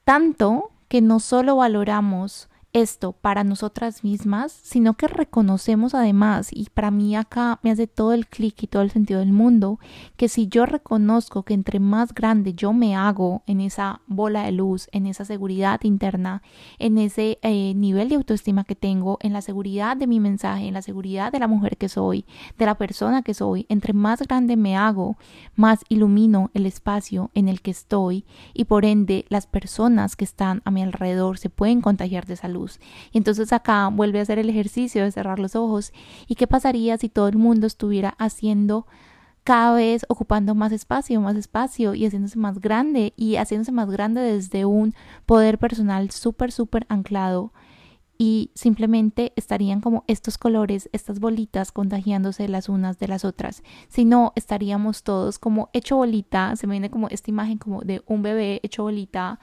Tanto 0.04 0.72
que 0.88 1.02
no 1.02 1.20
solo 1.20 1.56
valoramos 1.56 2.50
esto 2.74 3.12
para 3.12 3.44
nosotras 3.44 4.04
mismas, 4.04 4.52
sino 4.52 4.94
que 4.94 5.08
reconocemos 5.08 5.94
además, 5.94 6.50
y 6.52 6.68
para 6.74 6.92
mí 6.92 7.16
acá 7.16 7.60
me 7.64 7.72
hace 7.72 7.88
todo 7.88 8.14
el 8.14 8.28
clic 8.28 8.64
y 8.64 8.68
todo 8.68 8.82
el 8.82 8.92
sentido 8.92 9.20
del 9.20 9.34
mundo, 9.34 9.80
que 10.16 10.30
si 10.30 10.48
yo 10.48 10.66
reconozco 10.66 11.44
que 11.44 11.54
entre 11.54 11.80
más 11.80 12.14
grande 12.14 12.54
yo 12.54 12.72
me 12.72 12.96
hago 12.96 13.44
en 13.46 13.60
esa 13.60 14.02
bola 14.08 14.44
de 14.44 14.54
luz, 14.54 14.88
en 14.92 15.06
esa 15.06 15.26
seguridad 15.26 15.82
interna, 15.84 16.42
en 16.80 16.98
ese 16.98 17.40
eh, 17.42 17.74
nivel 17.76 18.10
de 18.10 18.16
autoestima 18.16 18.64
que 18.64 18.76
tengo, 18.76 19.18
en 19.22 19.34
la 19.34 19.42
seguridad 19.42 19.98
de 19.98 20.08
mi 20.08 20.20
mensaje, 20.20 20.68
en 20.68 20.74
la 20.74 20.82
seguridad 20.82 21.32
de 21.32 21.40
la 21.40 21.48
mujer 21.48 21.78
que 21.78 21.90
soy, 21.90 22.26
de 22.58 22.66
la 22.66 22.76
persona 22.76 23.22
que 23.22 23.34
soy, 23.34 23.66
entre 23.70 23.94
más 23.94 24.22
grande 24.22 24.56
me 24.56 24.78
hago, 24.78 25.18
más 25.56 25.82
ilumino 25.90 26.50
el 26.54 26.66
espacio 26.66 27.32
en 27.34 27.50
el 27.50 27.62
que 27.62 27.72
estoy 27.72 28.26
y 28.54 28.66
por 28.66 28.86
ende 28.86 29.26
las 29.30 29.46
personas 29.48 30.16
que 30.16 30.24
están 30.24 30.62
a 30.64 30.72
mi 30.72 30.82
alrededor 30.82 31.38
se 31.38 31.50
pueden 31.50 31.82
contagiar 31.82 32.26
de 32.26 32.36
salud 32.36 32.61
y 33.12 33.18
entonces 33.18 33.54
acá 33.54 33.88
vuelve 33.88 34.20
a 34.20 34.22
hacer 34.24 34.40
el 34.40 34.50
ejercicio 34.50 35.04
de 35.04 35.12
cerrar 35.12 35.40
los 35.40 35.56
ojos. 35.56 35.92
¿Y 36.28 36.36
qué 36.36 36.48
pasaría 36.48 36.98
si 36.98 37.10
todo 37.10 37.28
el 37.28 37.38
mundo 37.38 37.68
estuviera 37.68 38.16
haciendo 38.18 38.86
cada 39.44 39.74
vez 39.74 40.06
ocupando 40.08 40.54
más 40.56 40.72
espacio, 40.72 41.20
más 41.22 41.36
espacio 41.36 41.96
y 41.96 42.06
haciéndose 42.06 42.38
más 42.38 42.60
grande 42.60 43.14
y 43.16 43.38
haciéndose 43.38 43.72
más 43.72 43.90
grande 43.90 44.22
desde 44.22 44.66
un 44.66 44.94
poder 45.26 45.58
personal 45.58 46.12
súper, 46.12 46.52
súper 46.52 46.86
anclado 46.90 47.52
y 48.24 48.52
simplemente 48.54 49.34
estarían 49.36 49.82
como 49.82 50.04
estos 50.06 50.38
colores, 50.38 50.92
estas 50.94 51.20
bolitas 51.20 51.72
contagiándose 51.72 52.48
las 52.48 52.70
unas 52.70 53.00
de 53.00 53.08
las 53.08 53.26
otras. 53.26 53.64
Si 53.88 54.06
no, 54.06 54.32
estaríamos 54.36 55.02
todos 55.02 55.40
como 55.40 55.72
hecho 55.74 55.96
bolita, 55.96 56.56
se 56.56 56.68
me 56.68 56.74
viene 56.74 56.92
como 56.92 57.08
esta 57.08 57.32
imagen 57.32 57.58
como 57.58 57.82
de 57.82 58.04
un 58.06 58.22
bebé 58.22 58.60
hecho 58.62 58.84
bolita 58.84 59.40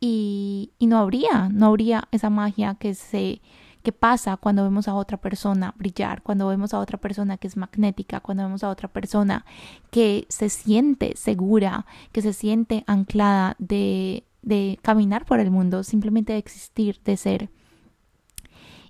y, 0.00 0.72
no 0.80 0.98
habría, 0.98 1.48
no 1.50 1.66
habría 1.66 2.08
esa 2.10 2.30
magia 2.30 2.74
que 2.74 2.94
se 2.94 3.40
que 3.82 3.92
pasa 3.92 4.36
cuando 4.36 4.64
vemos 4.64 4.88
a 4.88 4.94
otra 4.94 5.16
persona 5.16 5.72
brillar, 5.78 6.20
cuando 6.22 6.48
vemos 6.48 6.74
a 6.74 6.80
otra 6.80 6.98
persona 6.98 7.36
que 7.36 7.46
es 7.46 7.56
magnética, 7.56 8.18
cuando 8.18 8.42
vemos 8.42 8.64
a 8.64 8.68
otra 8.68 8.88
persona 8.88 9.44
que 9.92 10.26
se 10.28 10.48
siente 10.48 11.16
segura, 11.16 11.86
que 12.10 12.20
se 12.20 12.32
siente 12.32 12.82
anclada 12.88 13.54
de, 13.60 14.24
de 14.42 14.80
caminar 14.82 15.24
por 15.24 15.38
el 15.38 15.52
mundo, 15.52 15.84
simplemente 15.84 16.32
de 16.32 16.40
existir, 16.40 17.00
de 17.04 17.16
ser. 17.16 17.50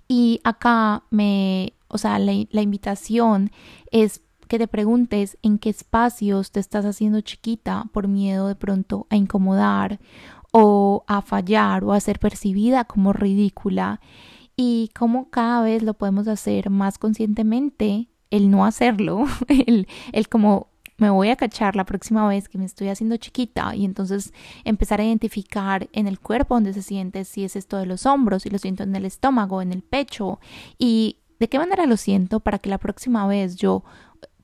Y 0.07 0.41
acá 0.43 1.03
me, 1.11 1.73
o 1.89 1.99
sea, 1.99 2.17
la, 2.17 2.33
la 2.49 2.61
invitación 2.63 3.51
es 3.91 4.21
que 4.47 4.57
te 4.57 4.67
preguntes 4.67 5.37
en 5.43 5.59
qué 5.59 5.69
espacios 5.69 6.51
te 6.51 6.59
estás 6.59 6.85
haciendo 6.85 7.21
chiquita 7.21 7.85
por 7.91 8.07
miedo 8.07 8.47
de 8.47 8.55
pronto 8.55 9.05
a 9.09 9.15
incomodar 9.15 9.99
o 10.51 11.03
a 11.07 11.21
fallar 11.21 11.83
o 11.83 11.93
a 11.93 11.99
ser 11.99 12.19
percibida 12.19 12.85
como 12.85 13.13
ridícula. 13.13 14.01
Y 14.55 14.89
cómo 14.97 15.29
cada 15.29 15.61
vez 15.61 15.83
lo 15.83 15.93
podemos 15.93 16.27
hacer 16.27 16.69
más 16.69 16.97
conscientemente 16.97 18.07
el 18.31 18.49
no 18.49 18.65
hacerlo, 18.65 19.25
el, 19.47 19.87
el 20.11 20.29
como 20.29 20.67
me 20.97 21.11
voy 21.11 21.29
a 21.29 21.35
cachar 21.35 21.75
la 21.75 21.85
próxima 21.85 22.27
vez 22.27 22.49
que 22.49 22.57
me 22.57 22.65
estoy 22.65 22.89
haciendo 22.89 23.17
chiquita 23.17 23.75
y 23.75 23.85
entonces 23.85 24.33
empezar 24.65 24.99
a 24.99 25.05
identificar 25.05 25.87
en 25.93 26.07
el 26.07 26.19
cuerpo 26.19 26.55
donde 26.55 26.73
se 26.73 26.81
siente, 26.81 27.23
si 27.23 27.43
es 27.43 27.55
esto 27.55 27.77
de 27.77 27.85
los 27.85 28.05
hombros, 28.05 28.43
si 28.43 28.49
lo 28.49 28.57
siento 28.57 28.83
en 28.83 28.95
el 28.95 29.05
estómago, 29.05 29.61
en 29.61 29.71
el 29.71 29.83
pecho 29.83 30.39
y 30.79 31.17
de 31.39 31.49
qué 31.49 31.59
manera 31.59 31.85
lo 31.85 31.97
siento 31.97 32.39
para 32.39 32.57
que 32.57 32.69
la 32.69 32.79
próxima 32.79 33.27
vez 33.27 33.55
yo 33.57 33.83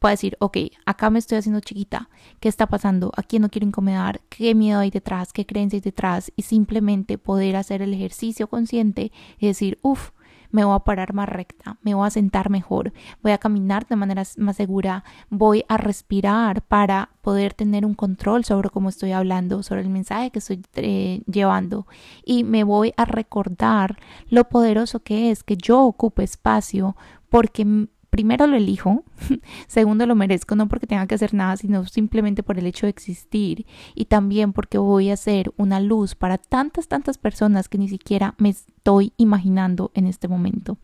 pueda 0.03 0.11
decir, 0.11 0.35
ok, 0.41 0.57
acá 0.85 1.09
me 1.09 1.17
estoy 1.17 1.37
haciendo 1.37 1.61
chiquita, 1.61 2.09
¿qué 2.41 2.49
está 2.49 2.67
pasando? 2.67 3.13
¿A 3.15 3.23
quién 3.23 3.41
no 3.41 3.47
quiero 3.47 3.65
incomodar? 3.65 4.19
¿Qué 4.27 4.53
miedo 4.53 4.81
hay 4.81 4.89
detrás? 4.89 5.31
¿Qué 5.31 5.45
creencia 5.45 5.77
hay 5.77 5.81
detrás? 5.81 6.29
Y 6.35 6.41
simplemente 6.41 7.17
poder 7.17 7.55
hacer 7.55 7.81
el 7.81 7.93
ejercicio 7.93 8.47
consciente 8.47 9.13
y 9.39 9.47
decir, 9.47 9.79
uff, 9.81 10.11
me 10.51 10.65
voy 10.65 10.75
a 10.75 10.79
parar 10.79 11.13
más 11.13 11.29
recta, 11.29 11.77
me 11.83 11.93
voy 11.93 12.05
a 12.05 12.09
sentar 12.09 12.49
mejor, 12.49 12.91
voy 13.21 13.31
a 13.31 13.37
caminar 13.37 13.87
de 13.87 13.95
manera 13.95 14.23
más 14.35 14.57
segura, 14.57 15.05
voy 15.29 15.63
a 15.69 15.77
respirar 15.77 16.63
para 16.63 17.11
poder 17.21 17.53
tener 17.53 17.85
un 17.85 17.93
control 17.93 18.43
sobre 18.43 18.69
cómo 18.69 18.89
estoy 18.89 19.13
hablando, 19.13 19.63
sobre 19.63 19.83
el 19.83 19.89
mensaje 19.89 20.31
que 20.31 20.39
estoy 20.39 20.61
eh, 20.75 21.21
llevando 21.31 21.87
y 22.25 22.43
me 22.43 22.65
voy 22.65 22.93
a 22.97 23.05
recordar 23.05 23.97
lo 24.27 24.49
poderoso 24.49 24.99
que 24.99 25.31
es 25.31 25.45
que 25.45 25.55
yo 25.55 25.81
ocupe 25.81 26.25
espacio 26.25 26.97
porque 27.29 27.87
primero 28.13 28.45
lo 28.45 28.57
elijo, 28.57 29.03
segundo 29.67 30.05
lo 30.05 30.13
merezco, 30.13 30.55
no 30.55 30.67
porque 30.67 30.85
tenga 30.85 31.07
que 31.07 31.15
hacer 31.15 31.33
nada, 31.33 31.57
sino 31.57 31.83
simplemente 31.87 32.43
por 32.43 32.59
el 32.59 32.67
hecho 32.67 32.85
de 32.85 32.91
existir 32.91 33.65
y 33.95 34.05
también 34.05 34.53
porque 34.53 34.77
voy 34.77 35.09
a 35.09 35.17
ser 35.17 35.51
una 35.57 35.79
luz 35.79 36.13
para 36.13 36.37
tantas, 36.37 36.87
tantas 36.87 37.17
personas 37.17 37.69
que 37.69 37.79
ni 37.79 37.89
siquiera 37.89 38.35
me 38.37 38.49
estoy 38.49 39.13
imaginando 39.17 39.89
en 39.95 40.05
este 40.05 40.27
momento. 40.27 40.77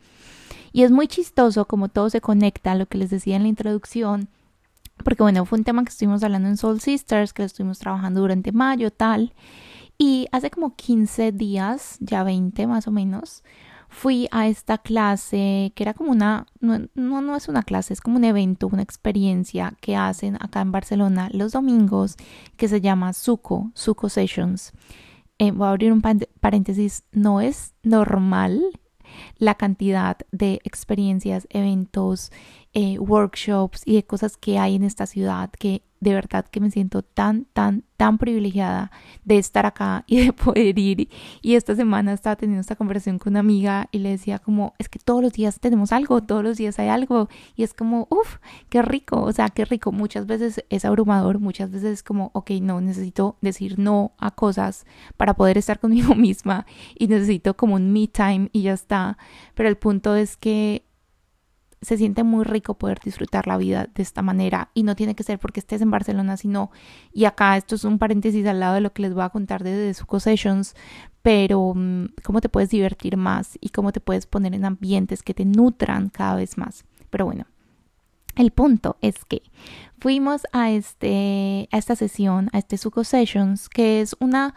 Y 0.71 0.81
es 0.81 0.89
muy 0.89 1.07
chistoso 1.07 1.65
como 1.65 1.89
todo 1.89 2.09
se 2.09 2.19
conecta 2.19 2.71
a 2.71 2.75
lo 2.75 2.87
que 2.87 2.97
les 2.97 3.11
decía 3.11 3.35
en 3.35 3.43
la 3.43 3.49
introducción, 3.49 4.29
porque 5.03 5.21
bueno, 5.21 5.45
fue 5.45 5.59
un 5.59 5.63
tema 5.63 5.83
que 5.83 5.89
estuvimos 5.89 6.23
hablando 6.23 6.49
en 6.49 6.57
Soul 6.57 6.81
Sisters, 6.81 7.31
que 7.31 7.43
lo 7.43 7.45
estuvimos 7.45 7.77
trabajando 7.77 8.21
durante 8.21 8.51
mayo, 8.51 8.89
tal, 8.89 9.35
y 9.99 10.25
hace 10.31 10.49
como 10.49 10.75
15 10.75 11.31
días, 11.31 11.97
ya 11.99 12.23
20 12.23 12.65
más 12.65 12.87
o 12.87 12.91
menos, 12.91 13.43
fui 13.89 14.27
a 14.31 14.47
esta 14.47 14.77
clase 14.77 15.73
que 15.75 15.83
era 15.83 15.93
como 15.93 16.11
una, 16.11 16.45
no, 16.61 16.87
no, 16.93 17.35
es 17.35 17.49
una 17.49 17.63
clase, 17.63 17.93
es 17.93 18.01
como 18.01 18.17
un 18.17 18.23
evento, 18.23 18.67
una 18.67 18.83
experiencia 18.83 19.73
que 19.81 19.95
hacen 19.95 20.37
acá 20.39 20.61
en 20.61 20.71
Barcelona 20.71 21.29
los 21.33 21.51
domingos 21.51 22.15
que 22.55 22.67
se 22.67 22.81
llama 22.81 23.13
Suco, 23.13 23.71
Suco 23.73 24.07
Sessions. 24.07 24.73
Eh, 25.39 25.51
voy 25.51 25.67
a 25.67 25.71
abrir 25.71 25.91
un 25.91 26.01
paréntesis, 26.01 27.03
no 27.11 27.41
es 27.41 27.73
normal 27.81 28.61
la 29.37 29.55
cantidad 29.55 30.17
de 30.31 30.61
experiencias, 30.63 31.47
eventos, 31.49 32.31
eh, 32.73 32.99
workshops 32.99 33.81
y 33.85 33.95
de 33.95 34.05
cosas 34.05 34.37
que 34.37 34.59
hay 34.59 34.75
en 34.75 34.83
esta 34.83 35.07
ciudad 35.07 35.49
que 35.49 35.81
de 35.99 36.13
verdad 36.13 36.45
que 36.45 36.59
me 36.59 36.71
siento 36.71 37.01
tan, 37.01 37.45
tan, 37.53 37.83
tan 37.97 38.17
privilegiada 38.17 38.91
de 39.25 39.37
estar 39.37 39.65
acá 39.65 40.03
y 40.07 40.25
de 40.25 40.33
poder 40.33 40.77
ir. 40.79 41.09
Y 41.41 41.55
esta 41.55 41.75
semana 41.75 42.13
estaba 42.13 42.35
teniendo 42.35 42.61
esta 42.61 42.75
conversación 42.75 43.19
con 43.19 43.33
una 43.33 43.41
amiga 43.41 43.89
y 43.91 43.99
le 43.99 44.09
decía 44.09 44.39
como, 44.39 44.73
es 44.77 44.89
que 44.89 44.99
todos 44.99 45.21
los 45.21 45.33
días 45.33 45.59
tenemos 45.59 45.91
algo, 45.91 46.23
todos 46.23 46.43
los 46.43 46.57
días 46.57 46.79
hay 46.79 46.89
algo. 46.89 47.29
Y 47.55 47.63
es 47.63 47.73
como, 47.73 48.07
uff, 48.09 48.37
qué 48.69 48.81
rico, 48.81 49.21
o 49.21 49.31
sea, 49.31 49.49
qué 49.49 49.65
rico. 49.65 49.91
Muchas 49.91 50.25
veces 50.25 50.63
es 50.69 50.85
abrumador, 50.85 51.39
muchas 51.39 51.71
veces 51.71 51.93
es 51.93 52.03
como, 52.03 52.31
ok, 52.33 52.51
no, 52.61 52.81
necesito 52.81 53.37
decir 53.41 53.79
no 53.79 54.13
a 54.17 54.31
cosas 54.31 54.85
para 55.17 55.33
poder 55.33 55.57
estar 55.57 55.79
conmigo 55.81 56.15
misma 56.15 56.65
y 56.95 57.07
necesito 57.07 57.55
como 57.55 57.75
un 57.75 57.91
me 57.91 58.07
time 58.07 58.49
y 58.53 58.63
ya 58.63 58.73
está. 58.73 59.17
Pero 59.55 59.69
el 59.69 59.77
punto 59.77 60.15
es 60.15 60.37
que 60.37 60.88
se 61.81 61.97
siente 61.97 62.23
muy 62.23 62.43
rico 62.43 62.73
poder 62.73 62.99
disfrutar 63.03 63.47
la 63.47 63.57
vida 63.57 63.87
de 63.93 64.03
esta 64.03 64.21
manera 64.21 64.69
y 64.73 64.83
no 64.83 64.95
tiene 64.95 65.15
que 65.15 65.23
ser 65.23 65.39
porque 65.39 65.59
estés 65.59 65.81
en 65.81 65.91
Barcelona, 65.91 66.35
sino, 66.35 66.71
y 67.13 67.25
acá 67.25 67.55
esto 67.55 67.75
es 67.75 67.83
un 67.85 67.99
paréntesis 67.99 68.45
al 68.47 68.59
lado 68.59 68.75
de 68.75 68.81
lo 68.81 68.91
que 68.91 69.01
les 69.01 69.13
voy 69.13 69.23
a 69.23 69.29
contar 69.29 69.63
de 69.63 69.93
Suco 69.93 70.19
Sessions, 70.19 70.75
pero 71.21 71.73
mm, 71.75 72.07
cómo 72.23 72.41
te 72.41 72.49
puedes 72.49 72.69
divertir 72.69 73.15
más 73.17 73.57
y 73.61 73.69
cómo 73.69 73.91
te 73.91 74.01
puedes 74.01 74.25
poner 74.25 74.53
en 74.53 74.65
ambientes 74.65 75.23
que 75.23 75.33
te 75.33 75.45
nutran 75.45 76.09
cada 76.09 76.35
vez 76.35 76.57
más. 76.57 76.83
Pero 77.09 77.25
bueno, 77.25 77.45
el 78.35 78.51
punto 78.51 78.97
es 79.01 79.25
que 79.25 79.41
fuimos 79.99 80.43
a, 80.51 80.71
este, 80.71 81.69
a 81.71 81.77
esta 81.77 81.95
sesión, 81.95 82.49
a 82.53 82.59
este 82.59 82.77
Suco 82.77 83.03
Sessions, 83.03 83.69
que 83.69 84.01
es 84.01 84.15
una, 84.19 84.53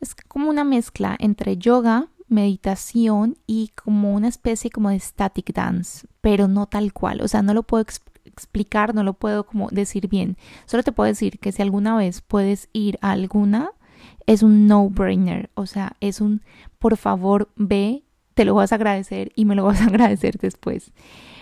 es 0.00 0.14
como 0.14 0.50
una 0.50 0.64
mezcla 0.64 1.16
entre 1.18 1.56
yoga, 1.56 2.08
meditación 2.30 3.36
y 3.46 3.72
como 3.74 4.14
una 4.14 4.28
especie 4.28 4.70
como 4.70 4.90
de 4.90 4.98
static 4.98 5.52
dance, 5.52 6.06
pero 6.20 6.48
no 6.48 6.66
tal 6.66 6.92
cual, 6.92 7.20
o 7.20 7.28
sea, 7.28 7.42
no 7.42 7.52
lo 7.54 7.62
puedo 7.62 7.84
explicar, 8.24 8.94
no 8.94 9.02
lo 9.02 9.14
puedo 9.14 9.44
como 9.44 9.68
decir 9.70 10.08
bien, 10.08 10.36
solo 10.64 10.82
te 10.82 10.92
puedo 10.92 11.08
decir 11.08 11.38
que 11.38 11.52
si 11.52 11.60
alguna 11.62 11.96
vez 11.96 12.22
puedes 12.22 12.68
ir 12.72 12.98
a 13.02 13.10
alguna, 13.10 13.72
es 14.26 14.42
un 14.42 14.66
no-brainer, 14.66 15.50
o 15.54 15.66
sea, 15.66 15.96
es 16.00 16.20
un 16.20 16.42
por 16.78 16.96
favor 16.96 17.50
ve, 17.56 18.04
te 18.34 18.44
lo 18.44 18.54
vas 18.54 18.72
a 18.72 18.76
agradecer 18.76 19.32
y 19.34 19.44
me 19.44 19.54
lo 19.54 19.64
vas 19.64 19.80
a 19.80 19.84
agradecer 19.88 20.38
después. 20.38 20.92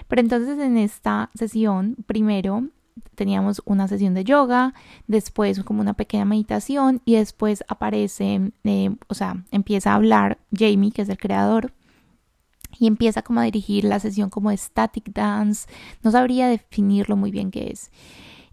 Pero 0.09 0.21
entonces 0.21 0.59
en 0.59 0.78
esta 0.78 1.30
sesión, 1.35 1.97
primero 2.07 2.68
teníamos 3.14 3.62
una 3.64 3.88
sesión 3.88 4.14
de 4.14 4.25
yoga, 4.25 4.75
después 5.07 5.62
como 5.64 5.81
una 5.81 5.95
pequeña 5.95 6.25
meditación 6.25 7.00
y 7.05 7.14
después 7.14 7.64
aparece, 7.69 8.52
eh, 8.64 8.90
o 9.09 9.14
sea, 9.14 9.45
empieza 9.50 9.93
a 9.93 9.97
hablar 9.97 10.38
Jamie, 10.52 10.93
que 10.93 11.02
es 11.02 11.09
el 11.09 11.19
creador, 11.19 11.73
y 12.78 12.87
empieza 12.87 13.23
como 13.23 13.40
a 13.40 13.45
dirigir 13.45 13.85
la 13.85 14.00
sesión 14.00 14.31
como 14.31 14.50
static 14.50 15.12
dance, 15.12 15.69
no 16.02 16.11
sabría 16.11 16.49
definirlo 16.49 17.17
muy 17.17 17.31
bien 17.31 17.50
qué 17.50 17.71
es. 17.71 17.90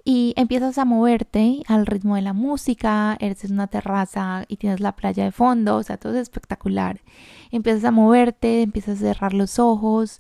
Y 0.08 0.34
empiezas 0.38 0.78
a 0.78 0.86
moverte 0.86 1.64
al 1.68 1.88
ritmo 1.88 2.16
de 2.16 2.22
la 2.22 2.34
música, 2.34 3.18
eres 3.20 3.44
en 3.44 3.54
una 3.54 3.68
terraza 3.68 4.46
y 4.48 4.58
tienes 4.58 4.80
la 4.80 4.96
playa 4.96 5.24
de 5.24 5.32
fondo, 5.32 5.78
o 5.78 5.84
sea, 5.84 5.98
todo 5.98 6.14
es 6.14 6.20
espectacular. 6.20 7.02
Empiezas 7.50 7.86
a 7.86 7.92
moverte, 7.92 8.62
empiezas 8.62 8.98
a 8.98 9.02
cerrar 9.02 9.34
los 9.34 9.58
ojos 9.58 10.20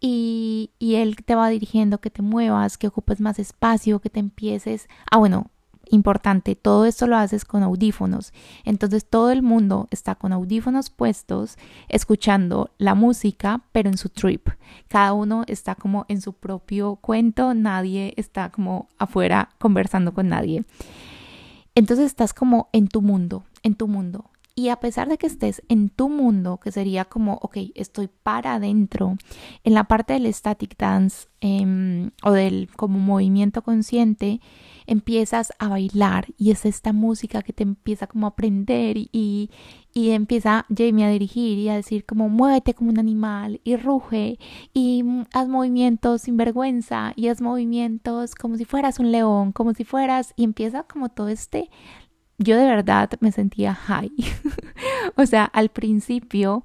y, 0.00 0.70
él 0.80 1.16
te 1.24 1.34
va 1.34 1.48
dirigiendo 1.48 1.98
que 1.98 2.10
te 2.10 2.22
muevas, 2.22 2.78
que 2.78 2.88
ocupes 2.88 3.20
más 3.20 3.38
espacio, 3.38 4.00
que 4.00 4.10
te 4.10 4.20
empieces. 4.20 4.88
Ah, 5.10 5.18
bueno, 5.18 5.50
importante, 5.90 6.56
todo 6.56 6.84
esto 6.84 7.06
lo 7.06 7.16
haces 7.16 7.44
con 7.44 7.62
audífonos. 7.62 8.32
Entonces 8.64 9.08
todo 9.08 9.30
el 9.30 9.42
mundo 9.42 9.88
está 9.90 10.14
con 10.14 10.32
audífonos 10.32 10.90
puestos, 10.90 11.56
escuchando 11.88 12.70
la 12.78 12.94
música, 12.94 13.62
pero 13.72 13.88
en 13.88 13.98
su 13.98 14.08
trip. 14.08 14.48
Cada 14.88 15.12
uno 15.12 15.44
está 15.46 15.74
como 15.74 16.04
en 16.08 16.20
su 16.20 16.32
propio 16.32 16.96
cuento, 16.96 17.54
nadie 17.54 18.14
está 18.16 18.50
como 18.50 18.88
afuera 18.98 19.50
conversando 19.58 20.12
con 20.12 20.28
nadie. 20.28 20.64
Entonces 21.74 22.06
estás 22.06 22.32
como 22.32 22.68
en 22.72 22.88
tu 22.88 23.02
mundo, 23.02 23.44
en 23.62 23.74
tu 23.74 23.86
mundo. 23.86 24.30
Y 24.58 24.70
a 24.70 24.76
pesar 24.76 25.06
de 25.10 25.18
que 25.18 25.26
estés 25.26 25.62
en 25.68 25.90
tu 25.90 26.08
mundo, 26.08 26.58
que 26.58 26.72
sería 26.72 27.04
como, 27.04 27.34
ok, 27.42 27.58
estoy 27.74 28.08
para 28.08 28.54
adentro, 28.54 29.18
en 29.64 29.74
la 29.74 29.84
parte 29.84 30.14
del 30.14 30.32
static 30.32 30.78
dance 30.78 31.28
em, 31.42 32.10
o 32.22 32.30
del 32.32 32.70
como 32.74 32.98
movimiento 32.98 33.60
consciente, 33.60 34.40
empiezas 34.86 35.52
a 35.58 35.68
bailar 35.68 36.28
y 36.38 36.52
es 36.52 36.64
esta 36.64 36.94
música 36.94 37.42
que 37.42 37.52
te 37.52 37.64
empieza 37.64 38.06
como 38.06 38.26
a 38.26 38.30
aprender 38.30 38.96
y, 38.96 39.50
y 39.92 40.10
empieza 40.12 40.64
Jamie 40.74 41.04
a 41.04 41.10
dirigir 41.10 41.58
y 41.58 41.68
a 41.68 41.74
decir 41.74 42.06
como 42.06 42.30
muévete 42.30 42.72
como 42.72 42.90
un 42.90 42.98
animal 42.98 43.60
y 43.62 43.76
ruge 43.76 44.38
y 44.72 45.04
haz 45.34 45.48
movimientos 45.48 46.22
sin 46.22 46.38
vergüenza 46.38 47.12
y 47.16 47.28
haz 47.28 47.42
movimientos 47.42 48.34
como 48.34 48.56
si 48.56 48.64
fueras 48.64 48.98
un 49.00 49.12
león, 49.12 49.52
como 49.52 49.74
si 49.74 49.84
fueras 49.84 50.32
y 50.34 50.44
empieza 50.44 50.84
como 50.84 51.10
todo 51.10 51.28
este 51.28 51.68
yo 52.38 52.56
de 52.56 52.64
verdad 52.64 53.10
me 53.20 53.32
sentía 53.32 53.74
high. 53.74 54.12
o 55.16 55.26
sea, 55.26 55.44
al 55.44 55.70
principio 55.70 56.64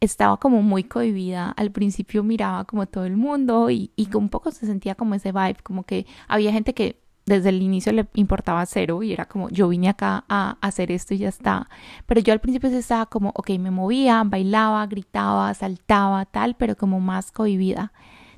estaba 0.00 0.38
como 0.38 0.62
muy 0.62 0.84
cohibida, 0.84 1.50
al 1.50 1.70
principio 1.70 2.22
miraba 2.22 2.64
como 2.64 2.86
todo 2.86 3.04
el 3.04 3.16
mundo 3.16 3.70
y, 3.70 3.90
y 3.96 4.08
un 4.14 4.28
poco 4.30 4.50
se 4.50 4.66
sentía 4.66 4.94
como 4.94 5.14
ese 5.14 5.32
vibe, 5.32 5.58
como 5.62 5.84
que 5.84 6.06
había 6.26 6.52
gente 6.52 6.74
que 6.74 7.00
desde 7.26 7.50
el 7.50 7.62
inicio 7.62 7.92
le 7.92 8.06
importaba 8.14 8.64
cero 8.66 9.02
y 9.02 9.12
era 9.12 9.26
como 9.26 9.48
yo 9.50 9.68
vine 9.68 9.88
acá 9.88 10.24
a 10.28 10.56
hacer 10.60 10.90
esto 10.90 11.14
y 11.14 11.18
ya 11.18 11.28
está. 11.28 11.68
Pero 12.06 12.20
yo 12.20 12.32
al 12.32 12.40
principio 12.40 12.70
estaba 12.70 13.06
como, 13.06 13.30
ok, 13.34 13.50
me 13.58 13.70
movía, 13.70 14.22
bailaba, 14.24 14.86
gritaba, 14.86 15.52
saltaba, 15.54 16.24
tal, 16.26 16.56
pero 16.56 16.76
como 16.76 16.98
más 17.00 17.30
cohibida. 17.30 17.92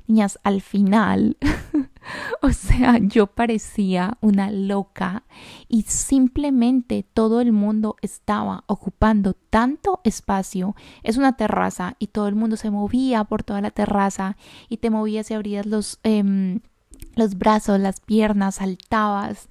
Niñas, 0.07 0.39
al 0.43 0.61
final 0.61 1.37
O 2.41 2.51
sea, 2.51 2.97
yo 2.99 3.27
parecía 3.27 4.17
una 4.21 4.51
loca 4.51 5.23
y 5.67 5.83
simplemente 5.83 7.05
todo 7.13 7.41
el 7.41 7.51
mundo 7.51 7.95
estaba 8.01 8.63
ocupando 8.67 9.33
tanto 9.33 10.01
espacio. 10.03 10.75
Es 11.03 11.17
una 11.17 11.37
terraza 11.37 11.95
y 11.99 12.07
todo 12.07 12.27
el 12.27 12.35
mundo 12.35 12.57
se 12.57 12.71
movía 12.71 13.23
por 13.23 13.43
toda 13.43 13.61
la 13.61 13.71
terraza 13.71 14.37
y 14.69 14.77
te 14.77 14.89
movías 14.89 15.31
y 15.31 15.33
abrías 15.33 15.65
los, 15.65 15.99
em, 16.03 16.59
los 17.15 17.37
brazos, 17.37 17.79
las 17.79 17.99
piernas, 17.99 18.55
saltabas 18.55 19.49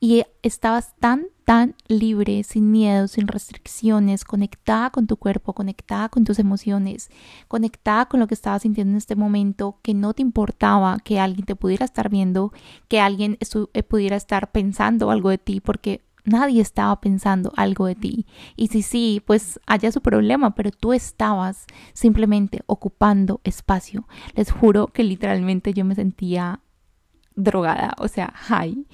y 0.00 0.24
estabas 0.42 0.94
tan 0.98 1.26
tan 1.44 1.74
libre, 1.88 2.42
sin 2.44 2.70
miedo, 2.70 3.08
sin 3.08 3.26
restricciones, 3.26 4.24
conectada 4.24 4.90
con 4.90 5.06
tu 5.06 5.16
cuerpo, 5.16 5.52
conectada 5.52 6.08
con 6.08 6.24
tus 6.24 6.38
emociones, 6.38 7.10
conectada 7.48 8.06
con 8.06 8.20
lo 8.20 8.26
que 8.26 8.34
estabas 8.34 8.62
sintiendo 8.62 8.92
en 8.92 8.98
este 8.98 9.16
momento, 9.16 9.78
que 9.82 9.94
no 9.94 10.14
te 10.14 10.22
importaba 10.22 10.98
que 11.00 11.20
alguien 11.20 11.46
te 11.46 11.56
pudiera 11.56 11.84
estar 11.84 12.08
viendo, 12.08 12.52
que 12.88 13.00
alguien 13.00 13.38
eh, 13.74 13.82
pudiera 13.82 14.16
estar 14.16 14.52
pensando 14.52 15.10
algo 15.10 15.30
de 15.30 15.38
ti, 15.38 15.60
porque 15.60 16.02
nadie 16.24 16.60
estaba 16.60 17.00
pensando 17.00 17.52
algo 17.56 17.86
de 17.86 17.94
ti. 17.94 18.26
Y 18.56 18.68
si 18.68 18.82
sí, 18.82 19.22
pues 19.26 19.60
haya 19.66 19.90
su 19.92 20.00
problema, 20.00 20.54
pero 20.54 20.70
tú 20.70 20.92
estabas 20.92 21.66
simplemente 21.92 22.62
ocupando 22.66 23.40
espacio. 23.44 24.06
Les 24.34 24.50
juro 24.50 24.88
que 24.88 25.04
literalmente 25.04 25.72
yo 25.74 25.84
me 25.84 25.94
sentía 25.94 26.60
drogada, 27.34 27.94
o 27.98 28.08
sea, 28.08 28.32
high. 28.34 28.86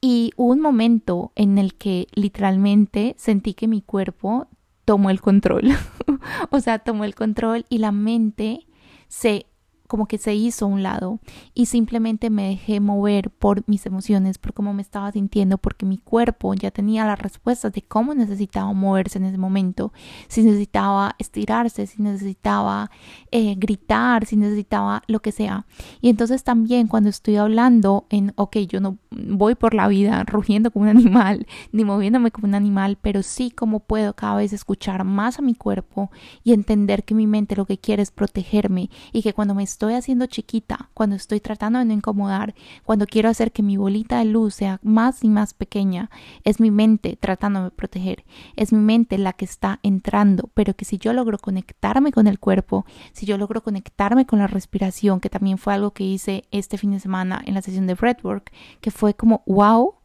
Y 0.00 0.32
hubo 0.36 0.52
un 0.52 0.60
momento 0.60 1.32
en 1.34 1.58
el 1.58 1.74
que 1.74 2.06
literalmente 2.14 3.14
sentí 3.18 3.54
que 3.54 3.68
mi 3.68 3.82
cuerpo 3.82 4.48
tomó 4.84 5.10
el 5.10 5.20
control. 5.20 5.70
o 6.50 6.60
sea, 6.60 6.78
tomó 6.78 7.04
el 7.04 7.14
control 7.14 7.66
y 7.68 7.78
la 7.78 7.92
mente 7.92 8.66
se 9.08 9.46
como 9.86 10.06
que 10.06 10.18
se 10.18 10.34
hizo 10.34 10.64
a 10.64 10.68
un 10.68 10.82
lado 10.82 11.20
y 11.54 11.66
simplemente 11.66 12.30
me 12.30 12.48
dejé 12.48 12.80
mover 12.80 13.30
por 13.30 13.62
mis 13.66 13.86
emociones, 13.86 14.38
por 14.38 14.52
cómo 14.52 14.74
me 14.74 14.82
estaba 14.82 15.12
sintiendo, 15.12 15.58
porque 15.58 15.86
mi 15.86 15.98
cuerpo 15.98 16.54
ya 16.54 16.70
tenía 16.70 17.06
las 17.06 17.18
respuestas 17.18 17.72
de 17.72 17.82
cómo 17.82 18.14
necesitaba 18.14 18.72
moverse 18.72 19.18
en 19.18 19.24
ese 19.24 19.38
momento, 19.38 19.92
si 20.28 20.42
necesitaba 20.42 21.14
estirarse, 21.18 21.86
si 21.86 22.02
necesitaba 22.02 22.90
eh, 23.30 23.54
gritar, 23.56 24.26
si 24.26 24.36
necesitaba 24.36 25.02
lo 25.06 25.20
que 25.20 25.32
sea. 25.32 25.66
Y 26.00 26.08
entonces 26.08 26.44
también 26.44 26.88
cuando 26.88 27.08
estoy 27.08 27.36
hablando 27.36 28.06
en, 28.10 28.32
ok, 28.36 28.56
yo 28.68 28.80
no 28.80 28.98
voy 29.10 29.54
por 29.54 29.74
la 29.74 29.88
vida 29.88 30.24
rugiendo 30.26 30.70
como 30.70 30.84
un 30.84 30.96
animal, 30.96 31.46
ni 31.72 31.84
moviéndome 31.84 32.30
como 32.30 32.46
un 32.46 32.54
animal, 32.54 32.98
pero 33.00 33.22
sí 33.22 33.50
como 33.50 33.80
puedo 33.80 34.14
cada 34.14 34.36
vez 34.36 34.52
escuchar 34.52 35.04
más 35.04 35.38
a 35.38 35.42
mi 35.42 35.54
cuerpo 35.54 36.10
y 36.42 36.52
entender 36.52 37.04
que 37.04 37.14
mi 37.14 37.26
mente 37.26 37.56
lo 37.56 37.66
que 37.66 37.78
quiere 37.78 38.02
es 38.02 38.10
protegerme 38.10 38.90
y 39.12 39.22
que 39.22 39.32
cuando 39.32 39.54
me 39.54 39.62
estoy 39.76 39.92
haciendo 39.92 40.24
chiquita, 40.24 40.88
cuando 40.94 41.16
estoy 41.16 41.38
tratando 41.38 41.78
de 41.78 41.84
no 41.84 41.92
incomodar, 41.92 42.54
cuando 42.82 43.04
quiero 43.04 43.28
hacer 43.28 43.52
que 43.52 43.62
mi 43.62 43.76
bolita 43.76 44.18
de 44.18 44.24
luz 44.24 44.54
sea 44.54 44.80
más 44.82 45.22
y 45.22 45.28
más 45.28 45.52
pequeña, 45.52 46.08
es 46.44 46.60
mi 46.60 46.70
mente 46.70 47.18
tratando 47.20 47.62
de 47.62 47.70
proteger, 47.70 48.24
es 48.56 48.72
mi 48.72 48.78
mente 48.78 49.18
la 49.18 49.34
que 49.34 49.44
está 49.44 49.78
entrando, 49.82 50.48
pero 50.54 50.72
que 50.74 50.86
si 50.86 50.96
yo 50.96 51.12
logro 51.12 51.36
conectarme 51.36 52.10
con 52.10 52.26
el 52.26 52.38
cuerpo, 52.38 52.86
si 53.12 53.26
yo 53.26 53.36
logro 53.36 53.62
conectarme 53.62 54.24
con 54.24 54.38
la 54.38 54.46
respiración, 54.46 55.20
que 55.20 55.28
también 55.28 55.58
fue 55.58 55.74
algo 55.74 55.90
que 55.90 56.04
hice 56.04 56.44
este 56.52 56.78
fin 56.78 56.92
de 56.92 57.00
semana 57.00 57.42
en 57.44 57.52
la 57.52 57.60
sesión 57.60 57.86
de 57.86 57.94
breathwork, 57.94 58.50
que 58.80 58.90
fue 58.90 59.12
como, 59.12 59.42
wow, 59.44 59.96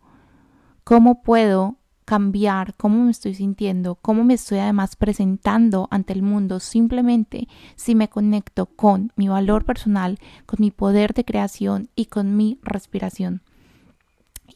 ¿cómo 0.83 1.23
puedo 1.23 1.77
cambiar 2.11 2.75
cómo 2.75 3.05
me 3.05 3.11
estoy 3.11 3.35
sintiendo, 3.35 3.95
cómo 3.95 4.25
me 4.25 4.33
estoy 4.33 4.57
además 4.57 4.97
presentando 4.97 5.87
ante 5.91 6.11
el 6.11 6.23
mundo 6.23 6.59
simplemente 6.59 7.47
si 7.77 7.95
me 7.95 8.09
conecto 8.09 8.65
con 8.65 9.13
mi 9.15 9.29
valor 9.29 9.63
personal, 9.63 10.19
con 10.45 10.57
mi 10.59 10.71
poder 10.71 11.13
de 11.13 11.23
creación 11.23 11.87
y 11.95 12.07
con 12.07 12.35
mi 12.35 12.59
respiración. 12.63 13.43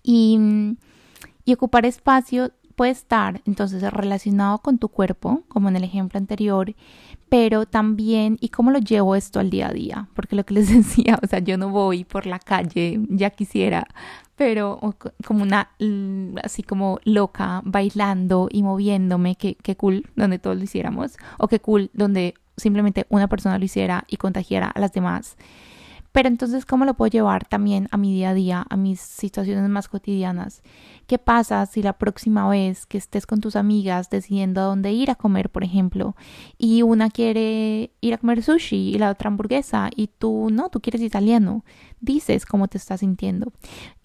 Y, 0.04 0.38
y 1.46 1.54
ocupar 1.54 1.86
espacio 1.86 2.52
puede 2.76 2.92
estar 2.92 3.42
entonces 3.46 3.82
relacionado 3.92 4.60
con 4.60 4.78
tu 4.78 4.90
cuerpo, 4.90 5.44
como 5.48 5.70
en 5.70 5.76
el 5.76 5.84
ejemplo 5.84 6.18
anterior, 6.18 6.76
pero 7.30 7.66
también, 7.66 8.38
¿y 8.42 8.50
cómo 8.50 8.72
lo 8.72 8.80
llevo 8.80 9.16
esto 9.16 9.40
al 9.40 9.50
día 9.50 9.70
a 9.70 9.74
día? 9.74 10.10
Porque 10.14 10.36
lo 10.36 10.46
que 10.46 10.54
les 10.54 10.70
decía, 10.74 11.20
o 11.22 11.28
sea, 11.28 11.40
yo 11.40 11.58
no 11.58 11.70
voy 11.70 12.04
por 12.04 12.26
la 12.26 12.40
calle, 12.40 13.00
ya 13.10 13.30
quisiera, 13.30 13.88
pero 14.36 14.80
como 15.26 15.44
una, 15.44 15.70
así 16.44 16.64
como 16.64 17.00
loca, 17.04 17.62
bailando 17.64 18.50
y 18.52 18.64
moviéndome, 18.64 19.36
que, 19.36 19.56
que 19.56 19.76
cool, 19.76 20.06
donde 20.16 20.40
todos 20.40 20.58
lo 20.58 20.64
hiciéramos, 20.64 21.18
o 21.38 21.48
qué 21.48 21.60
cool, 21.60 21.90
donde 21.94 22.36
simplemente 22.58 23.06
una 23.10 23.28
persona 23.28 23.58
lo 23.58 23.66
hiciera 23.66 24.06
y 24.08 24.18
contagiara 24.18 24.68
a 24.68 24.80
las 24.80 24.94
demás. 24.94 25.38
Pero 26.16 26.30
entonces, 26.30 26.66
¿cómo 26.66 26.86
lo 26.86 26.94
puedo 26.94 27.12
llevar 27.12 27.44
también 27.46 27.90
a 27.92 27.98
mi 27.98 28.14
día 28.14 28.30
a 28.30 28.34
día, 28.34 28.66
a 28.70 28.78
mis 28.78 29.02
situaciones 29.02 29.70
más 29.70 29.90
cotidianas? 29.90 30.64
¿Qué 31.08 31.18
pasa 31.18 31.66
si 31.66 31.84
la 31.84 31.92
próxima 31.92 32.48
vez 32.48 32.86
que 32.86 32.98
estés 32.98 33.28
con 33.28 33.42
tus 33.42 33.58
amigas 33.58 34.10
decidiendo 34.10 34.62
a 34.62 34.64
dónde 34.64 34.94
ir 34.94 35.12
a 35.12 35.16
comer, 35.16 35.50
por 35.50 35.66
ejemplo, 35.66 36.16
y 36.58 36.84
una 36.84 37.10
quiere 37.10 37.92
ir 38.00 38.14
a 38.14 38.18
comer 38.18 38.44
sushi 38.44 38.96
y 38.96 38.98
la 38.98 39.10
otra 39.10 39.28
hamburguesa 39.28 39.90
y 39.94 40.08
tú 40.08 40.48
no, 40.54 40.70
tú 40.70 40.80
quieres 40.80 41.02
italiano? 41.02 41.66
Dices 42.00 42.46
cómo 42.46 42.70
te 42.70 42.78
estás 42.78 43.02
sintiendo. 43.02 43.52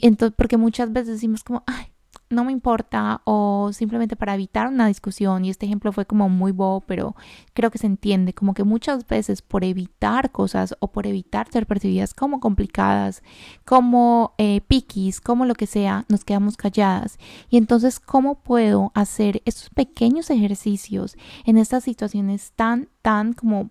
Entonces, 0.01 0.35
porque 0.37 0.57
muchas 0.57 0.93
veces 0.93 1.11
decimos 1.11 1.45
como, 1.45 1.63
ay, 1.69 1.90
no 2.31 2.45
me 2.45 2.53
importa 2.53 3.21
o 3.25 3.71
simplemente 3.73 4.15
para 4.15 4.35
evitar 4.35 4.69
una 4.69 4.87
discusión 4.87 5.45
y 5.45 5.51
este 5.51 5.67
ejemplo 5.67 5.93
fue 5.93 6.07
como 6.07 6.29
muy 6.29 6.53
bobo 6.53 6.81
pero 6.81 7.17
creo 7.55 7.71
que 7.73 7.79
se 7.79 7.89
entiende 7.89 8.33
como 8.33 8.55
que 8.55 8.63
muchas 8.63 9.07
veces 9.09 9.43
por 9.43 9.65
evitar 9.65 10.31
cosas 10.31 10.77
o 10.79 10.93
por 10.93 11.09
evitar 11.09 11.51
ser 11.51 11.67
percibidas 11.67 12.15
como 12.15 12.39
complicadas 12.39 13.25
como 13.65 14.35
eh, 14.39 14.61
piquis 14.61 15.21
como 15.21 15.45
lo 15.45 15.55
que 15.55 15.67
sea 15.67 16.05
nos 16.09 16.25
quedamos 16.25 16.57
calladas. 16.57 17.19
Y 17.49 17.57
entonces 17.57 17.99
cómo 17.99 18.37
puedo 18.37 18.93
hacer 18.95 19.43
estos 19.45 19.71
pequeños 19.71 20.31
ejercicios 20.31 21.17
en 21.45 21.59
estas 21.59 21.85
situaciones 21.85 22.53
tan 22.53 22.89
tan 23.03 23.33
como 23.33 23.71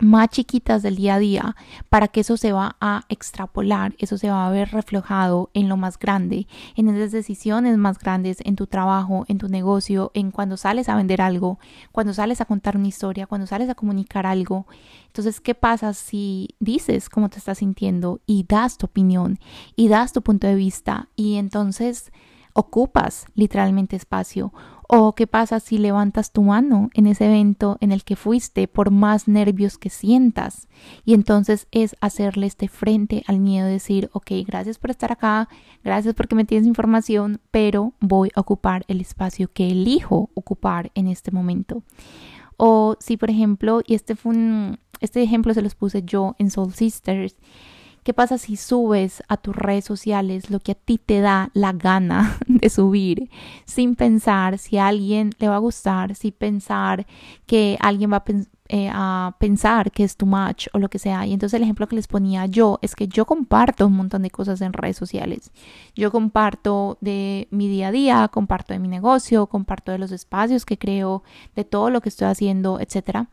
más 0.00 0.28
chiquitas 0.28 0.82
del 0.82 0.96
día 0.96 1.14
a 1.14 1.18
día 1.18 1.56
para 1.88 2.08
que 2.08 2.20
eso 2.20 2.36
se 2.36 2.52
va 2.52 2.76
a 2.80 3.04
extrapolar, 3.08 3.94
eso 3.98 4.18
se 4.18 4.30
va 4.30 4.46
a 4.46 4.50
ver 4.50 4.70
reflejado 4.70 5.50
en 5.54 5.68
lo 5.68 5.76
más 5.76 5.98
grande, 5.98 6.46
en 6.76 6.88
esas 6.88 7.12
decisiones 7.12 7.76
más 7.78 7.98
grandes, 7.98 8.38
en 8.44 8.56
tu 8.56 8.66
trabajo, 8.66 9.24
en 9.28 9.38
tu 9.38 9.48
negocio, 9.48 10.10
en 10.14 10.30
cuando 10.30 10.56
sales 10.56 10.88
a 10.88 10.96
vender 10.96 11.20
algo, 11.20 11.58
cuando 11.92 12.14
sales 12.14 12.40
a 12.40 12.44
contar 12.44 12.76
una 12.76 12.88
historia, 12.88 13.26
cuando 13.26 13.46
sales 13.46 13.68
a 13.68 13.74
comunicar 13.74 14.26
algo. 14.26 14.66
Entonces, 15.06 15.40
¿qué 15.40 15.54
pasa 15.54 15.92
si 15.92 16.50
dices 16.60 17.08
cómo 17.08 17.28
te 17.28 17.38
estás 17.38 17.58
sintiendo 17.58 18.20
y 18.26 18.44
das 18.44 18.78
tu 18.78 18.86
opinión 18.86 19.38
y 19.76 19.88
das 19.88 20.12
tu 20.12 20.22
punto 20.22 20.46
de 20.46 20.54
vista 20.54 21.08
y 21.16 21.36
entonces 21.36 22.12
ocupas 22.52 23.26
literalmente 23.34 23.96
espacio 23.96 24.52
¿O 24.92 25.14
qué 25.14 25.28
pasa 25.28 25.60
si 25.60 25.78
levantas 25.78 26.32
tu 26.32 26.42
mano 26.42 26.90
en 26.94 27.06
ese 27.06 27.26
evento 27.26 27.78
en 27.80 27.92
el 27.92 28.02
que 28.02 28.16
fuiste 28.16 28.66
por 28.66 28.90
más 28.90 29.28
nervios 29.28 29.78
que 29.78 29.88
sientas? 29.88 30.66
Y 31.04 31.14
entonces 31.14 31.68
es 31.70 31.94
hacerle 32.00 32.48
este 32.48 32.66
frente 32.66 33.22
al 33.28 33.38
miedo, 33.38 33.68
decir, 33.68 34.10
ok, 34.12 34.32
gracias 34.44 34.78
por 34.78 34.90
estar 34.90 35.12
acá, 35.12 35.48
gracias 35.84 36.16
porque 36.16 36.34
me 36.34 36.44
tienes 36.44 36.66
información, 36.66 37.40
pero 37.52 37.92
voy 38.00 38.32
a 38.34 38.40
ocupar 38.40 38.84
el 38.88 39.00
espacio 39.00 39.48
que 39.52 39.70
elijo 39.70 40.30
ocupar 40.34 40.90
en 40.96 41.06
este 41.06 41.30
momento. 41.30 41.84
O 42.56 42.96
si, 42.98 43.16
por 43.16 43.30
ejemplo, 43.30 43.82
y 43.86 43.94
este 43.94 44.16
fue 44.16 44.34
un, 44.34 44.80
este 44.98 45.22
ejemplo 45.22 45.54
se 45.54 45.62
los 45.62 45.76
puse 45.76 46.02
yo 46.02 46.34
en 46.40 46.50
Soul 46.50 46.74
Sisters, 46.74 47.36
¿Qué 48.02 48.14
pasa 48.14 48.38
si 48.38 48.56
subes 48.56 49.22
a 49.28 49.36
tus 49.36 49.54
redes 49.54 49.84
sociales 49.84 50.48
lo 50.48 50.58
que 50.60 50.72
a 50.72 50.74
ti 50.74 50.96
te 50.96 51.20
da 51.20 51.50
la 51.52 51.72
gana 51.72 52.38
de 52.46 52.70
subir 52.70 53.30
sin 53.66 53.94
pensar 53.94 54.56
si 54.58 54.78
a 54.78 54.88
alguien 54.88 55.32
le 55.38 55.48
va 55.48 55.56
a 55.56 55.58
gustar, 55.58 56.14
sin 56.14 56.32
pensar 56.32 57.06
que 57.44 57.76
alguien 57.80 58.10
va 58.10 58.24
eh, 58.68 58.88
a, 58.90 59.36
pensar 59.38 59.90
que 59.92 60.04
es 60.04 60.16
too 60.16 60.24
much 60.24 60.68
o 60.72 60.78
lo 60.78 60.88
que 60.88 60.98
sea? 60.98 61.26
Y 61.26 61.34
entonces 61.34 61.58
el 61.58 61.64
ejemplo 61.64 61.88
que 61.88 61.96
les 61.96 62.08
ponía 62.08 62.46
yo 62.46 62.78
es 62.80 62.96
que 62.96 63.06
yo 63.06 63.26
comparto 63.26 63.86
un 63.86 63.96
montón 63.96 64.22
de 64.22 64.30
cosas 64.30 64.62
en 64.62 64.72
redes 64.72 64.96
sociales. 64.96 65.50
Yo 65.94 66.10
comparto 66.10 66.96
de 67.02 67.48
mi 67.50 67.68
día 67.68 67.88
a 67.88 67.92
día, 67.92 68.28
comparto 68.28 68.72
de 68.72 68.78
mi 68.78 68.88
negocio, 68.88 69.46
comparto 69.46 69.92
de 69.92 69.98
los 69.98 70.10
espacios 70.10 70.64
que 70.64 70.78
creo, 70.78 71.22
de 71.54 71.64
todo 71.64 71.90
lo 71.90 72.00
que 72.00 72.08
estoy 72.08 72.28
haciendo, 72.28 72.80
etcétera 72.80 73.28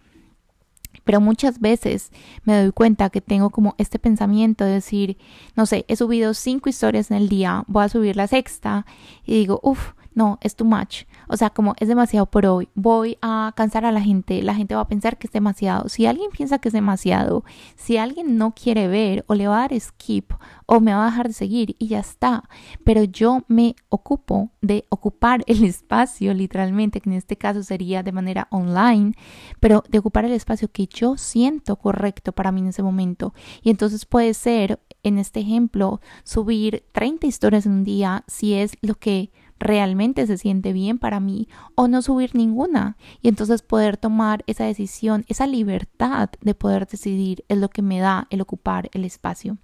pero 1.08 1.22
muchas 1.22 1.62
veces 1.62 2.12
me 2.44 2.62
doy 2.62 2.74
cuenta 2.74 3.10
que 3.10 3.22
tengo 3.22 3.50
como 3.50 3.76
este 3.78 3.98
pensamiento 3.98 4.66
de 4.66 4.74
decir, 4.74 5.18
no 5.56 5.66
sé, 5.66 5.86
he 5.88 5.96
subido 5.96 6.34
cinco 6.34 6.68
historias 6.68 7.10
en 7.10 7.18
el 7.18 7.30
día, 7.30 7.64
voy 7.68 7.86
a 7.86 7.90
subir 7.90 8.18
la 8.18 8.28
sexta 8.28 8.86
y 9.26 9.36
digo, 9.36 9.62
uff, 9.64 9.94
no, 10.14 10.38
es 10.42 10.58
too 10.58 10.66
much. 10.66 11.06
O 11.28 11.38
sea, 11.38 11.50
como 11.50 11.74
es 11.80 11.88
demasiado 11.88 12.26
por 12.26 12.46
hoy, 12.46 12.70
voy 12.76 13.18
a 13.22 13.54
cansar 13.56 13.86
a 13.86 13.92
la 13.92 14.02
gente, 14.02 14.42
la 14.42 14.56
gente 14.56 14.76
va 14.76 14.82
a 14.82 14.88
pensar 14.88 15.18
que 15.18 15.28
es 15.28 15.34
demasiado. 15.34 15.90
Si 15.90 16.06
alguien 16.06 16.30
piensa 16.32 16.60
que 16.60 16.70
es 16.70 16.74
demasiado, 16.74 17.44
si 17.76 17.98
alguien 17.98 18.38
no 18.38 18.54
quiere 18.54 18.88
ver 18.88 19.26
o 19.28 19.36
le 19.36 19.48
va 19.48 19.58
a 19.58 19.68
dar 19.68 19.80
skip 19.80 20.32
o 20.66 20.80
me 20.80 20.94
va 20.94 21.04
a 21.04 21.10
dejar 21.10 21.28
de 21.28 21.34
seguir 21.34 21.76
y 21.80 21.88
ya 21.88 22.00
está. 22.00 22.44
Pero 22.84 23.04
yo 23.04 23.44
me 23.48 23.76
ocupo 23.90 24.52
de 24.62 24.86
ocupar 24.90 25.44
el 25.48 25.64
espacio, 25.64 26.34
literalmente, 26.34 27.02
que 27.02 27.10
en 27.10 27.16
este 27.16 27.38
caso 27.38 27.64
sería 27.64 28.04
de 28.04 28.12
manera 28.12 28.48
online, 28.52 29.14
pero 29.60 29.84
de 29.90 30.00
ocupar 30.00 30.26
el 30.26 30.34
espacio 30.34 30.70
que 30.72 30.88
yo 30.88 31.18
siento 31.18 31.78
correcto 31.78 32.32
para 32.32 32.52
mí 32.52 32.62
en 32.62 32.68
ese 32.68 32.84
momento. 32.84 33.34
Y 33.62 33.70
entonces 33.70 34.06
puede 34.06 34.34
ser, 34.34 34.80
en 35.04 35.18
este 35.18 35.40
ejemplo, 35.40 36.02
subir 36.24 36.84
30 36.92 37.28
historias 37.28 37.66
en 37.66 37.72
un 37.72 37.84
día 37.84 38.24
si 38.28 38.54
es 38.54 38.74
lo 38.82 38.96
que 38.96 39.32
realmente 39.60 40.28
se 40.28 40.38
siente 40.38 40.74
bien 40.74 41.00
para 41.00 41.20
mí 41.20 41.48
o 41.76 41.88
no 41.88 42.02
subir 42.02 42.36
ninguna 42.36 42.98
y 43.22 43.28
entonces 43.30 43.62
poder 43.62 43.98
tomar 43.98 44.44
esa 44.48 44.66
decisión, 44.66 45.26
esa 45.28 45.48
libertad 45.48 46.30
de 46.42 46.54
poder 46.54 46.88
decidir 46.88 47.44
es 47.48 47.58
lo 47.58 47.70
que 47.70 47.82
me 47.82 48.00
da 48.00 48.28
el 48.30 48.42
ocupar 48.42 48.90
el 48.94 49.06
espacio. 49.06 49.58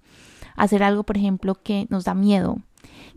Hacer 0.56 0.82
algo, 0.82 1.02
por 1.04 1.16
ejemplo, 1.16 1.54
que 1.54 1.86
nos 1.90 2.04
da 2.04 2.14
miedo. 2.14 2.58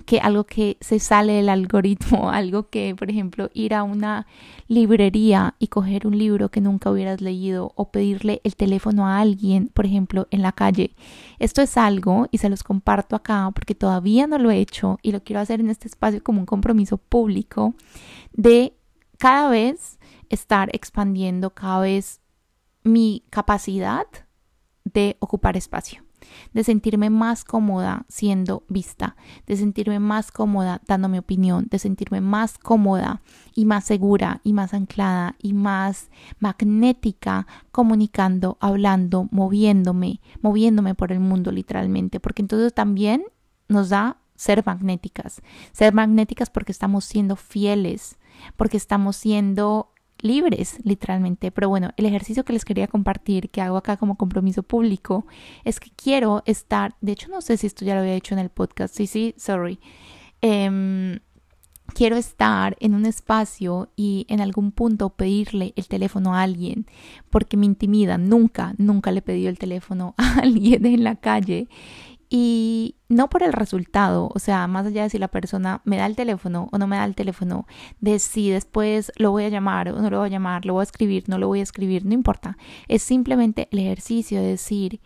Que 0.06 0.20
algo 0.20 0.46
que 0.46 0.78
se 0.80 1.00
sale 1.00 1.34
del 1.34 1.50
algoritmo, 1.50 2.30
algo 2.32 2.70
que, 2.70 2.96
por 2.96 3.10
ejemplo, 3.10 3.50
ir 3.54 3.74
a 3.74 3.84
una 3.84 4.28
librería 4.68 5.56
y 5.60 5.68
coger 5.68 6.08
un 6.08 6.18
libro 6.18 6.50
que 6.50 6.62
nunca 6.62 6.92
hubieras 6.92 7.22
leído 7.22 7.72
o 7.76 7.92
pedirle 7.92 8.42
el 8.44 8.56
teléfono 8.56 9.08
a 9.08 9.20
alguien, 9.20 9.70
por 9.74 9.86
ejemplo, 9.86 10.28
en 10.32 10.42
la 10.42 10.52
calle. 10.52 10.96
Esto 11.40 11.62
es 11.62 11.78
algo 11.78 12.28
y 12.32 12.38
se 12.38 12.50
los 12.50 12.64
comparto 12.64 13.16
acá 13.16 13.52
porque 13.54 13.76
todavía 13.76 14.28
no 14.28 14.38
lo 14.38 14.52
he 14.52 14.60
hecho 14.60 15.00
y 15.02 15.12
lo 15.12 15.24
quiero 15.24 15.42
hacer 15.42 15.60
en 15.60 15.70
este 15.70 15.88
espacio 15.88 16.24
como 16.24 16.40
un 16.40 16.46
compromiso 16.46 16.98
público 16.98 17.76
de 18.34 18.74
cada 19.18 19.50
vez 19.50 20.00
estar 20.30 20.70
expandiendo 20.74 21.54
cada 21.54 21.80
vez 21.82 22.22
mi 22.84 23.24
capacidad 23.30 24.06
de 24.84 25.18
ocupar 25.20 25.58
espacio, 25.58 26.04
de 26.54 26.64
sentirme 26.64 27.10
más 27.10 27.44
cómoda 27.44 28.06
siendo 28.08 28.64
vista, 28.70 29.16
de 29.46 29.58
sentirme 29.58 30.00
más 30.00 30.32
cómoda 30.32 30.82
dando 30.88 31.10
mi 31.10 31.18
opinión, 31.18 31.68
de 31.70 31.80
sentirme 31.80 32.22
más 32.22 32.58
cómoda 32.58 33.22
y 33.54 33.66
más 33.66 33.86
segura 33.86 34.42
y 34.44 34.54
más 34.54 34.74
anclada 34.74 35.36
y 35.42 35.54
más 35.54 36.10
magnética 36.40 37.48
comunicando, 37.72 38.58
hablando, 38.60 39.28
moviéndome, 39.32 40.22
moviéndome 40.42 40.96
por 40.96 41.12
el 41.12 41.20
mundo 41.20 41.52
literalmente, 41.52 42.20
porque 42.20 42.42
entonces 42.42 42.74
también 42.74 43.24
nos 43.68 43.90
da 43.90 44.18
ser 44.36 44.64
magnéticas, 44.66 45.42
ser 45.72 45.94
magnéticas 45.94 46.50
porque 46.50 46.72
estamos 46.72 47.06
siendo 47.06 47.36
fieles, 47.36 48.18
porque 48.56 48.78
estamos 48.78 49.16
siendo 49.16 49.92
libres, 50.22 50.78
literalmente. 50.84 51.52
Pero 51.52 51.70
bueno, 51.70 51.92
el 51.98 52.06
ejercicio 52.06 52.44
que 52.44 52.54
les 52.54 52.66
quería 52.66 52.88
compartir, 52.88 53.50
que 53.50 53.62
hago 53.62 53.78
acá 53.78 53.98
como 53.98 54.18
compromiso 54.18 54.64
público, 54.64 55.26
es 55.64 55.80
que 55.80 55.92
quiero 55.96 56.44
estar, 56.46 56.96
de 57.02 57.14
hecho 57.14 57.30
no 57.30 57.42
sé 57.42 57.58
si 57.58 57.68
esto 57.68 57.86
ya 57.86 57.96
lo 57.96 58.02
había 58.02 58.16
hecho 58.16 58.34
en 58.34 58.40
el 58.40 58.50
podcast, 58.50 58.96
sí, 58.96 59.08
sí, 59.08 59.34
sorry. 59.38 59.80
Em, 60.42 61.20
quiero 61.94 62.16
estar 62.16 62.78
en 62.80 62.94
un 62.94 63.06
espacio 63.06 63.90
y 63.96 64.26
en 64.30 64.42
algún 64.42 64.72
punto 64.72 65.10
pedirle 65.10 65.74
el 65.76 65.88
teléfono 65.88 66.36
a 66.36 66.42
alguien 66.42 66.86
porque 67.30 67.58
me 67.58 67.66
intimida. 67.66 68.18
Nunca, 68.18 68.76
nunca 68.78 69.12
le 69.12 69.20
he 69.20 69.22
pedido 69.22 69.50
el 69.50 69.58
teléfono 69.58 70.14
a 70.18 70.40
alguien 70.40 70.86
en 70.86 71.04
la 71.04 71.16
calle 71.16 71.68
y 72.30 72.96
no 73.10 73.30
por 73.30 73.44
el 73.44 73.54
resultado, 73.54 74.30
o 74.34 74.40
sea, 74.40 74.68
más 74.68 74.86
allá 74.86 75.04
de 75.04 75.10
si 75.10 75.18
la 75.18 75.30
persona 75.30 75.82
me 75.86 75.98
da 75.98 76.06
el 76.06 76.16
teléfono 76.16 76.68
o 76.72 76.78
no 76.78 76.88
me 76.88 76.98
da 76.98 77.06
el 77.06 77.16
teléfono, 77.16 77.66
de 78.02 78.20
si 78.20 78.50
después 78.50 79.12
lo 79.16 79.32
voy 79.32 79.46
a 79.46 79.50
llamar 79.50 79.90
o 79.90 80.02
no 80.02 80.10
lo 80.10 80.20
voy 80.20 80.28
a 80.28 80.32
llamar, 80.32 80.66
lo 80.66 80.74
voy 80.74 80.82
a 80.82 80.84
escribir, 80.84 81.24
no 81.28 81.38
lo 81.38 81.48
voy 81.48 81.62
a 81.62 81.64
escribir, 81.64 82.06
no 82.06 82.14
importa. 82.14 82.58
Es 82.88 83.02
simplemente 83.02 83.70
el 83.72 83.80
ejercicio 83.80 84.42
de 84.42 84.48
decir, 84.48 85.00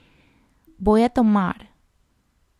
voy 0.77 1.03
a 1.03 1.09
tomar 1.09 1.71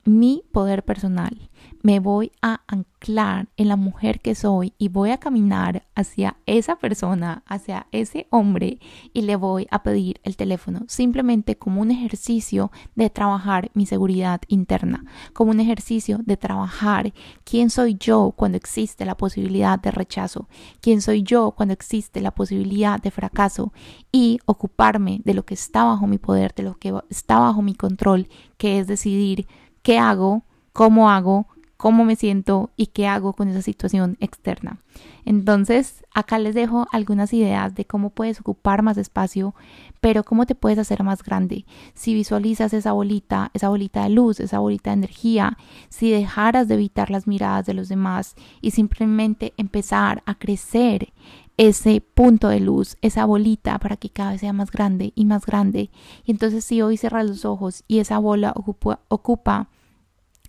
mi 0.04 0.44
poder 0.52 0.84
personal 0.84 1.50
me 1.84 2.00
voy 2.00 2.32
a 2.42 2.62
anclar 2.68 3.48
en 3.58 3.68
la 3.68 3.76
mujer 3.76 4.20
que 4.22 4.36
soy 4.36 4.74
y 4.78 4.90
voy 4.90 5.12
a 5.12 5.18
caminar 5.18 5.84
hacia 5.96 6.38
esa 6.46 6.76
persona, 6.76 7.44
hacia 7.48 7.88
ese 7.92 8.28
hombre 8.30 8.80
y 9.14 9.24
le 9.24 9.36
voy 9.36 9.68
a 9.72 9.84
pedir 9.84 10.20
el 10.24 10.38
teléfono, 10.38 10.82
simplemente 10.88 11.58
como 11.58 11.82
un 11.82 11.92
ejercicio 11.92 12.72
de 12.96 13.10
trabajar 13.10 13.72
mi 13.74 13.86
seguridad 13.86 14.42
interna, 14.48 15.06
como 15.34 15.52
un 15.52 15.60
ejercicio 15.60 16.20
de 16.24 16.38
trabajar 16.38 17.14
quién 17.44 17.70
soy 17.70 17.96
yo 17.96 18.34
cuando 18.36 18.58
existe 18.58 19.06
la 19.06 19.16
posibilidad 19.16 19.80
de 19.80 19.92
rechazo, 19.92 20.48
quién 20.82 21.02
soy 21.02 21.24
yo 21.24 21.52
cuando 21.52 21.74
existe 21.74 22.22
la 22.22 22.32
posibilidad 22.32 23.02
de 23.02 23.12
fracaso 23.12 23.74
y 24.12 24.40
ocuparme 24.46 25.22
de 25.26 25.34
lo 25.34 25.46
que 25.46 25.56
está 25.56 25.84
bajo 25.84 26.06
mi 26.06 26.20
poder, 26.20 26.54
de 26.54 26.64
lo 26.64 26.78
que 26.78 26.94
está 27.10 27.40
bajo 27.40 27.62
mi 27.62 27.74
control, 27.74 28.28
que 28.58 28.80
es 28.80 28.88
decidir 28.88 29.48
qué 29.82 29.98
hago, 29.98 30.44
cómo 30.74 31.10
hago, 31.10 31.48
cómo 31.82 32.06
me 32.06 32.16
siento 32.16 32.70
y 32.78 32.88
qué 32.88 33.08
hago 33.08 33.34
con 33.34 33.48
esa 33.48 33.64
situación 33.64 34.16
externa. 34.20 34.78
Entonces, 35.26 36.06
acá 36.14 36.38
les 36.38 36.54
dejo 36.54 36.86
algunas 36.92 37.34
ideas 37.34 37.74
de 37.74 37.86
cómo 37.86 38.12
puedes 38.12 38.40
ocupar 38.40 38.84
más 38.84 39.00
espacio, 39.00 39.56
pero 40.00 40.24
cómo 40.24 40.46
te 40.46 40.54
puedes 40.54 40.78
hacer 40.78 41.02
más 41.02 41.24
grande. 41.24 41.66
Si 41.96 42.14
visualizas 42.14 42.72
esa 42.76 42.92
bolita, 42.92 43.50
esa 43.56 43.70
bolita 43.70 44.04
de 44.04 44.12
luz, 44.12 44.40
esa 44.40 44.60
bolita 44.60 44.92
de 44.92 44.98
energía, 44.98 45.58
si 45.90 46.12
dejaras 46.12 46.68
de 46.68 46.76
evitar 46.76 47.10
las 47.10 47.26
miradas 47.26 47.66
de 47.66 47.74
los 47.74 47.90
demás 47.90 48.36
y 48.62 48.70
simplemente 48.70 49.52
empezar 49.58 50.22
a 50.28 50.36
crecer 50.36 51.12
ese 51.58 52.00
punto 52.00 52.50
de 52.50 52.60
luz, 52.60 52.96
esa 53.02 53.26
bolita 53.26 53.80
para 53.80 53.98
que 53.98 54.12
cada 54.12 54.34
vez 54.34 54.42
sea 54.42 54.54
más 54.54 54.70
grande 54.70 55.14
y 55.16 55.26
más 55.26 55.48
grande. 55.48 55.90
Y 56.26 56.32
entonces 56.32 56.64
si 56.64 56.84
hoy 56.84 56.98
cierras 56.98 57.26
los 57.26 57.44
ojos 57.44 57.84
y 57.88 57.98
esa 57.98 58.20
bola 58.20 58.54
ocupa, 58.56 59.00
ocupa 59.08 59.68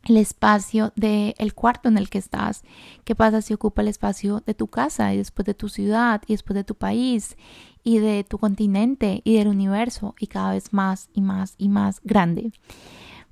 el 0.05 0.17
espacio 0.17 0.93
del 0.97 1.35
el 1.39 1.55
cuarto 1.55 1.89
en 1.89 1.99
el 1.99 2.11
que 2.11 2.19
estás. 2.19 2.63
¿Qué 3.05 3.15
pasa 3.15 3.43
si 3.43 3.55
ocupa 3.55 3.83
el 3.83 3.89
espacio 3.89 4.43
de 4.47 4.55
tu 4.55 4.67
casa 4.69 5.13
y 5.15 5.19
después 5.19 5.47
de 5.47 5.55
tu 5.55 5.69
ciudad 5.69 6.23
y 6.27 6.35
después 6.35 6.55
de 6.55 6.65
tu 6.65 6.75
país 6.75 7.37
y 7.85 7.99
de 7.99 8.25
tu 8.25 8.39
continente 8.39 9.23
y 9.25 9.37
del 9.37 9.49
universo 9.49 10.15
y 10.19 10.27
cada 10.27 10.53
vez 10.53 10.73
más 10.73 11.09
y 11.13 11.21
más 11.21 11.55
y 11.59 11.69
más 11.69 12.01
grande? 12.03 12.53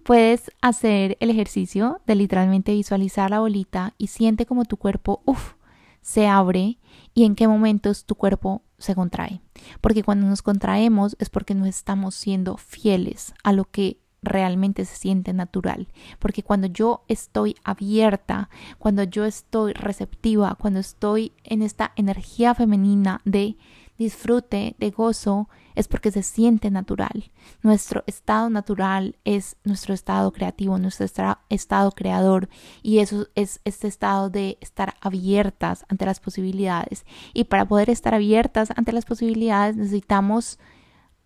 Puedes 0.02 0.50
hacer 0.62 1.16
el 1.20 1.30
ejercicio 1.30 2.00
de 2.06 2.14
literalmente 2.14 2.72
visualizar 2.72 3.30
la 3.30 3.40
bolita 3.40 3.94
y 3.98 4.06
siente 4.06 4.46
como 4.46 4.64
tu 4.64 4.76
cuerpo, 4.76 5.22
uff, 5.26 5.54
se 6.00 6.26
abre 6.26 6.78
y 7.14 7.24
en 7.24 7.34
qué 7.34 7.46
momentos 7.46 8.06
tu 8.06 8.14
cuerpo 8.14 8.62
se 8.78 8.94
contrae. 8.94 9.42
Porque 9.80 10.02
cuando 10.02 10.26
nos 10.26 10.42
contraemos 10.42 11.16
es 11.18 11.28
porque 11.28 11.54
no 11.54 11.66
estamos 11.66 12.14
siendo 12.14 12.56
fieles 12.56 13.34
a 13.44 13.52
lo 13.52 13.66
que 13.66 14.00
realmente 14.22 14.84
se 14.84 14.96
siente 14.96 15.32
natural. 15.32 15.88
Porque 16.18 16.42
cuando 16.42 16.66
yo 16.66 17.04
estoy 17.08 17.56
abierta, 17.64 18.50
cuando 18.78 19.02
yo 19.02 19.24
estoy 19.24 19.72
receptiva, 19.72 20.56
cuando 20.60 20.80
estoy 20.80 21.32
en 21.44 21.62
esta 21.62 21.92
energía 21.96 22.54
femenina 22.54 23.20
de 23.24 23.56
disfrute, 24.00 24.76
de 24.78 24.90
gozo, 24.90 25.50
es 25.74 25.86
porque 25.86 26.10
se 26.10 26.22
siente 26.22 26.70
natural. 26.70 27.30
Nuestro 27.62 28.02
estado 28.06 28.48
natural 28.48 29.16
es 29.24 29.56
nuestro 29.62 29.92
estado 29.92 30.32
creativo, 30.32 30.78
nuestro 30.78 31.06
estado 31.50 31.92
creador 31.92 32.48
y 32.82 33.00
eso 33.00 33.28
es 33.34 33.60
este 33.64 33.88
estado 33.88 34.30
de 34.30 34.56
estar 34.62 34.94
abiertas 35.02 35.84
ante 35.88 36.06
las 36.06 36.18
posibilidades. 36.18 37.04
Y 37.34 37.44
para 37.44 37.66
poder 37.66 37.90
estar 37.90 38.14
abiertas 38.14 38.70
ante 38.74 38.92
las 38.92 39.04
posibilidades 39.04 39.76
necesitamos 39.76 40.58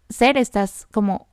ser 0.09 0.37
estas 0.37 0.87
como 0.92 1.28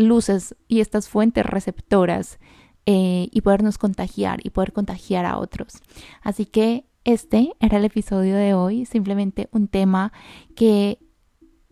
luces 0.00 0.56
y 0.68 0.80
estas 0.80 1.08
fuentes 1.08 1.44
receptoras 1.44 2.38
eh, 2.86 3.28
y 3.30 3.40
podernos 3.42 3.78
contagiar 3.78 4.40
y 4.42 4.50
poder 4.50 4.72
contagiar 4.72 5.26
a 5.26 5.38
otros. 5.38 5.74
Así 6.22 6.46
que 6.46 6.86
este 7.04 7.52
era 7.60 7.78
el 7.78 7.84
episodio 7.84 8.36
de 8.36 8.54
hoy, 8.54 8.84
simplemente 8.84 9.48
un 9.52 9.68
tema 9.68 10.12
que 10.54 10.98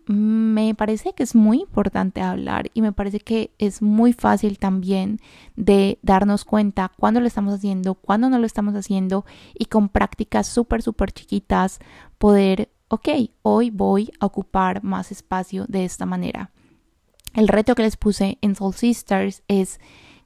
me 0.09 0.75
parece 0.75 1.13
que 1.13 1.23
es 1.23 1.35
muy 1.35 1.61
importante 1.61 2.23
hablar 2.23 2.71
y 2.73 2.81
me 2.81 2.93
parece 2.93 3.21
que 3.21 3.53
es 3.59 3.83
muy 3.83 4.15
fácil 4.15 4.59
también 4.59 5.21
de 5.55 5.99
darnos 6.03 6.47
cuenta 6.47 6.91
cuándo 6.97 7.21
lo 7.21 7.27
estamos 7.27 7.53
haciendo, 7.53 7.95
cuándo 7.95 8.31
no 8.31 8.39
lo 8.39 8.47
estamos 8.47 8.75
haciendo 8.75 9.27
y 9.55 9.67
con 9.67 9.91
prácticas 9.91 10.47
súper, 10.47 10.83
súper 10.83 11.13
chiquitas 11.13 11.79
poder, 12.17 12.71
ok, 12.89 13.09
hoy 13.43 13.69
voy 13.71 14.11
a 14.19 14.27
ocupar 14.27 14.83
más 14.83 15.13
espacio 15.13 15.67
de 15.69 15.85
esta 15.85 16.07
manera. 16.07 16.53
El 17.39 17.47
reto 17.47 17.77
que 17.77 17.85
les 17.85 17.97
puse 17.97 18.37
en 18.41 18.57
Soul 18.57 18.75
Sisters 18.75 19.45
es 19.47 19.79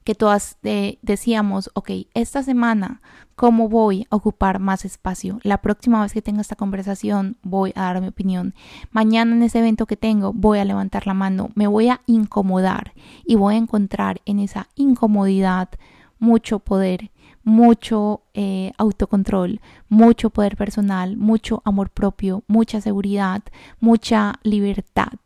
que 0.03 0.15
todas 0.15 0.57
eh, 0.63 0.97
decíamos, 1.03 1.69
ok, 1.75 1.91
esta 2.15 2.41
semana, 2.41 3.03
¿cómo 3.35 3.69
voy 3.69 4.07
a 4.09 4.15
ocupar 4.15 4.57
más 4.57 4.83
espacio? 4.83 5.37
La 5.43 5.61
próxima 5.61 6.01
vez 6.01 6.11
que 6.11 6.23
tenga 6.23 6.41
esta 6.41 6.55
conversación, 6.55 7.37
voy 7.43 7.71
a 7.75 7.83
dar 7.83 8.01
mi 8.01 8.07
opinión. 8.07 8.55
Mañana 8.89 9.35
en 9.35 9.43
ese 9.43 9.59
evento 9.59 9.85
que 9.85 9.95
tengo, 9.95 10.33
voy 10.33 10.57
a 10.57 10.65
levantar 10.65 11.05
la 11.05 11.13
mano, 11.13 11.51
me 11.53 11.67
voy 11.67 11.89
a 11.89 12.01
incomodar 12.07 12.93
y 13.27 13.35
voy 13.35 13.53
a 13.53 13.57
encontrar 13.57 14.19
en 14.25 14.39
esa 14.39 14.67
incomodidad 14.73 15.69
mucho 16.17 16.57
poder, 16.57 17.11
mucho 17.43 18.23
eh, 18.33 18.71
autocontrol, 18.79 19.61
mucho 19.87 20.31
poder 20.31 20.57
personal, 20.57 21.15
mucho 21.15 21.61
amor 21.63 21.91
propio, 21.91 22.43
mucha 22.47 22.81
seguridad, 22.81 23.43
mucha 23.79 24.39
libertad. 24.41 25.19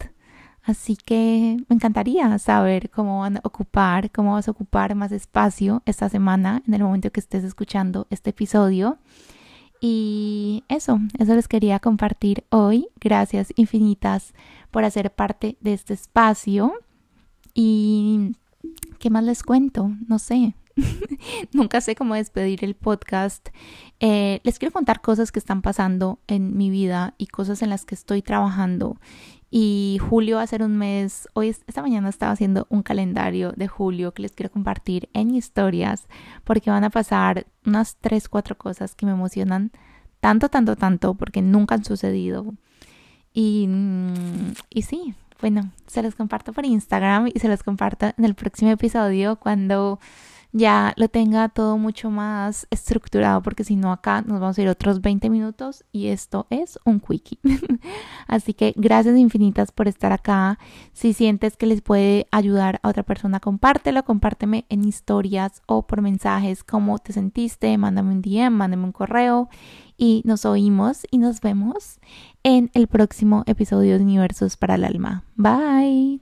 Así 0.67 0.97
que 0.97 1.55
me 1.69 1.75
encantaría 1.75 2.37
saber 2.39 2.89
cómo 2.89 3.21
van 3.21 3.37
a 3.37 3.41
ocupar, 3.43 4.11
cómo 4.11 4.33
vas 4.33 4.49
a 4.49 4.51
ocupar 4.51 4.95
más 4.95 5.13
espacio 5.13 5.81
esta 5.85 6.09
semana 6.09 6.61
en 6.67 6.73
el 6.73 6.83
momento 6.83 7.09
que 7.09 7.21
estés 7.21 7.45
escuchando 7.45 8.05
este 8.09 8.31
episodio. 8.31 8.97
Y 9.79 10.65
eso, 10.67 10.99
eso 11.19 11.35
les 11.35 11.47
quería 11.47 11.79
compartir 11.79 12.43
hoy. 12.49 12.89
Gracias 12.99 13.53
infinitas 13.55 14.33
por 14.69 14.83
hacer 14.83 15.09
parte 15.09 15.55
de 15.61 15.71
este 15.71 15.93
espacio. 15.93 16.73
Y 17.53 18.35
¿qué 18.99 19.09
más 19.09 19.23
les 19.23 19.43
cuento? 19.43 19.89
No 20.05 20.19
sé. 20.19 20.53
Nunca 21.53 21.79
sé 21.79 21.95
cómo 21.95 22.15
despedir 22.15 22.65
el 22.65 22.75
podcast. 22.75 23.49
Eh, 24.01 24.41
les 24.43 24.59
quiero 24.59 24.73
contar 24.73 24.99
cosas 24.99 25.31
que 25.31 25.39
están 25.39 25.61
pasando 25.61 26.19
en 26.27 26.57
mi 26.57 26.69
vida 26.69 27.13
y 27.17 27.27
cosas 27.27 27.61
en 27.61 27.69
las 27.69 27.85
que 27.85 27.95
estoy 27.95 28.21
trabajando. 28.21 28.97
Y 29.49 29.99
julio 30.09 30.37
va 30.37 30.41
a 30.41 30.47
ser 30.47 30.61
un 30.61 30.77
mes. 30.77 31.29
Hoy, 31.33 31.49
esta 31.49 31.81
mañana 31.81 32.09
estaba 32.09 32.33
haciendo 32.33 32.67
un 32.69 32.83
calendario 32.83 33.53
de 33.53 33.67
julio 33.67 34.13
que 34.13 34.21
les 34.21 34.33
quiero 34.33 34.51
compartir 34.51 35.09
en 35.13 35.33
historias 35.33 36.07
porque 36.43 36.69
van 36.69 36.83
a 36.83 36.89
pasar 36.89 37.47
unas 37.65 37.95
3, 37.97 38.27
4 38.27 38.57
cosas 38.57 38.95
que 38.95 39.05
me 39.05 39.13
emocionan 39.13 39.71
tanto, 40.19 40.49
tanto, 40.49 40.75
tanto 40.75 41.13
porque 41.13 41.41
nunca 41.41 41.75
han 41.75 41.85
sucedido. 41.85 42.53
Y, 43.33 43.67
mm, 43.67 44.53
y 44.69 44.81
sí, 44.81 45.15
bueno, 45.39 45.71
se 45.85 46.03
los 46.03 46.15
comparto 46.15 46.51
por 46.53 46.65
Instagram 46.65 47.29
y 47.33 47.39
se 47.39 47.47
los 47.47 47.63
comparto 47.63 48.07
en 48.17 48.25
el 48.25 48.35
próximo 48.35 48.71
episodio 48.71 49.37
cuando 49.37 49.99
ya 50.51 50.93
lo 50.97 51.07
tenga 51.09 51.49
todo 51.49 51.77
mucho 51.77 52.09
más 52.09 52.67
estructurado, 52.69 53.41
porque 53.41 53.63
si 53.63 53.75
no 53.75 53.91
acá 53.91 54.21
nos 54.21 54.39
vamos 54.39 54.57
a 54.57 54.61
ir 54.61 54.69
otros 54.69 55.01
20 55.01 55.29
minutos 55.29 55.83
y 55.91 56.07
esto 56.07 56.47
es 56.49 56.79
un 56.85 56.99
quickie. 56.99 57.39
Así 58.27 58.53
que 58.53 58.73
gracias 58.75 59.17
infinitas 59.17 59.71
por 59.71 59.87
estar 59.87 60.11
acá. 60.11 60.59
Si 60.93 61.13
sientes 61.13 61.57
que 61.57 61.65
les 61.65 61.81
puede 61.81 62.27
ayudar 62.31 62.79
a 62.83 62.89
otra 62.89 63.03
persona, 63.03 63.39
compártelo, 63.39 64.03
compárteme 64.03 64.65
en 64.69 64.85
historias 64.85 65.61
o 65.67 65.85
por 65.85 66.01
mensajes 66.01 66.63
cómo 66.63 66.97
te 66.99 67.13
sentiste, 67.13 67.77
mándame 67.77 68.11
un 68.11 68.21
DM, 68.21 68.51
mándame 68.51 68.85
un 68.85 68.91
correo 68.91 69.49
y 69.97 70.21
nos 70.25 70.45
oímos 70.45 71.05
y 71.11 71.17
nos 71.17 71.41
vemos 71.41 71.99
en 72.43 72.69
el 72.73 72.87
próximo 72.87 73.43
episodio 73.47 73.97
de 73.97 74.03
Universos 74.03 74.57
para 74.57 74.75
el 74.75 74.85
Alma. 74.85 75.23
Bye. 75.35 76.21